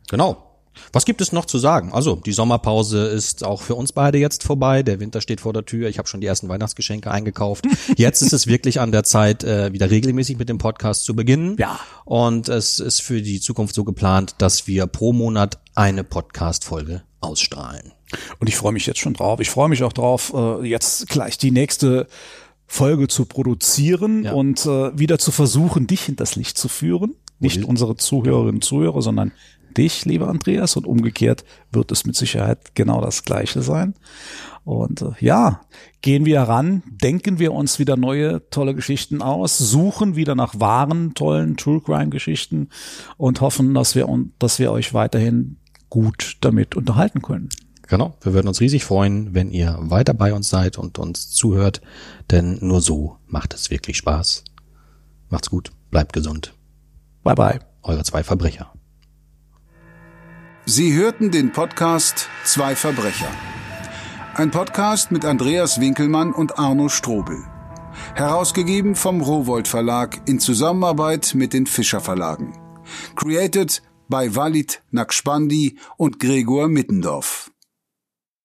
Genau. 0.10 0.47
Was 0.94 1.06
gibt 1.06 1.22
es 1.22 1.32
noch 1.32 1.46
zu 1.46 1.58
sagen? 1.60 1.92
Also, 1.94 2.16
die 2.16 2.32
Sommerpause 2.32 3.06
ist 3.08 3.44
auch 3.44 3.62
für 3.62 3.76
uns 3.76 3.92
beide 3.92 4.18
jetzt 4.18 4.44
vorbei. 4.44 4.84
Der 4.84 5.00
Winter 5.00 5.22
steht 5.22 5.42
vor 5.42 5.54
der 5.54 5.66
Tür. 5.66 5.90
Ich 5.90 5.98
habe 5.98 6.08
schon 6.08 6.22
die 6.22 6.28
ersten 6.28 6.50
Weihnachtsgeschenke 6.50 7.12
eingekauft. 7.12 7.66
Jetzt 7.98 8.22
ist 8.22 8.34
es 8.34 8.48
wirklich 8.48 8.80
an 8.80 8.92
der 8.92 9.04
Zeit, 9.04 9.44
äh, 9.44 9.74
wieder 9.74 9.90
regelmäßig 9.90 10.38
mit 10.38 10.50
dem 10.50 10.58
Podcast 10.58 11.06
zu 11.06 11.16
beginnen. 11.16 11.56
Ja. 11.60 11.80
Und 12.06 12.50
es 12.50 12.80
ist 12.80 13.02
für 13.02 13.22
die 13.22 13.40
Zukunft 13.40 13.76
so 13.76 13.84
geplant, 13.84 14.36
dass 14.38 14.68
wir 14.68 14.88
pro 14.88 15.14
Monat 15.14 15.60
eine 15.76 16.04
Podcast-Folge 16.04 17.04
ausstrahlen. 17.22 17.92
Und 18.40 18.48
ich 18.48 18.56
freue 18.56 18.72
mich 18.74 18.86
jetzt 18.86 19.00
schon 19.00 19.14
drauf. 19.14 19.40
Ich 19.40 19.50
freue 19.50 19.70
mich 19.70 19.84
auch 19.84 19.94
drauf, 19.94 20.34
äh, 20.36 20.66
jetzt 20.68 21.10
gleich 21.10 21.38
die 21.38 21.52
nächste 21.52 22.08
Folge 22.66 23.08
zu 23.08 23.26
produzieren 23.26 24.24
Ja. 24.26 24.34
und 24.34 24.66
äh, 24.66 24.98
wieder 24.98 25.20
zu 25.20 25.32
versuchen, 25.32 25.88
dich 25.88 26.04
hinters 26.04 26.36
Licht 26.36 26.58
zu 26.58 26.68
führen. 26.70 27.16
Nicht 27.40 27.64
unsere 27.64 27.96
Zuhörerinnen 27.96 28.56
und 28.56 28.64
Zuhörer, 28.64 29.02
sondern 29.02 29.32
dich, 29.78 30.06
lieber 30.06 30.28
Andreas. 30.28 30.76
Und 30.76 30.88
umgekehrt 30.88 31.46
wird 31.72 31.92
es 31.92 32.06
mit 32.06 32.16
Sicherheit 32.16 32.76
genau 32.76 33.02
das 33.02 33.24
Gleiche 33.24 33.62
sein. 33.62 33.94
Und 34.64 35.02
äh, 35.02 35.12
ja, 35.20 35.62
gehen 36.02 36.26
wir 36.26 36.40
heran, 36.40 36.84
denken 36.88 37.40
wir 37.40 37.54
uns 37.54 37.80
wieder 37.80 37.96
neue 37.96 38.50
tolle 38.50 38.76
Geschichten 38.76 39.22
aus, 39.22 39.58
suchen 39.58 40.16
wieder 40.16 40.36
nach 40.36 40.60
wahren, 40.60 41.14
tollen 41.14 41.56
True 41.56 41.80
Crime 41.80 42.10
Geschichten 42.10 42.70
und 43.16 43.40
hoffen, 43.40 43.74
dass 43.74 43.96
wir, 43.96 44.08
dass 44.40 44.60
wir 44.60 44.72
euch 44.72 44.94
weiterhin 44.94 45.58
gut 45.90 46.38
damit 46.42 46.76
unterhalten 46.76 47.22
können. 47.22 47.48
Genau. 47.88 48.18
Wir 48.22 48.34
würden 48.34 48.50
uns 48.50 48.60
riesig 48.60 48.84
freuen, 48.84 49.34
wenn 49.34 49.52
ihr 49.52 49.78
weiter 49.80 50.14
bei 50.14 50.34
uns 50.34 50.50
seid 50.50 50.78
und 50.78 51.00
uns 51.00 51.30
zuhört, 51.30 51.82
denn 52.30 52.58
nur 52.62 52.82
so 52.82 53.16
macht 53.26 53.54
es 53.54 53.70
wirklich 53.70 53.96
Spaß. 53.96 54.44
Macht's 55.30 55.50
gut, 55.50 55.72
bleibt 55.92 56.12
gesund. 56.12 56.57
Bye 57.28 57.36
bye. 57.36 57.60
Eure 57.84 58.06
zwei 58.06 58.24
Verbrecher. 58.24 58.72
Sie 60.66 60.94
hörten 60.94 61.30
den 61.30 61.52
Podcast 61.52 62.30
Zwei 62.46 62.74
Verbrecher. 62.74 63.28
Ein 64.34 64.50
Podcast 64.50 65.12
mit 65.12 65.26
Andreas 65.26 65.82
Winkelmann 65.82 66.32
und 66.32 66.58
Arno 66.58 66.88
Strobel. 66.88 67.44
Herausgegeben 68.16 68.96
vom 68.96 69.20
Rowold 69.20 69.68
Verlag 69.68 70.22
in 70.26 70.40
Zusammenarbeit 70.40 71.34
mit 71.36 71.52
den 71.52 71.66
Fischer 71.66 72.00
Verlagen. 72.00 72.54
Created 73.18 73.82
by 74.08 74.34
Walid 74.34 74.82
Nakspandi 74.92 75.78
und 75.98 76.22
Gregor 76.22 76.70
Mittendorf. 76.70 77.52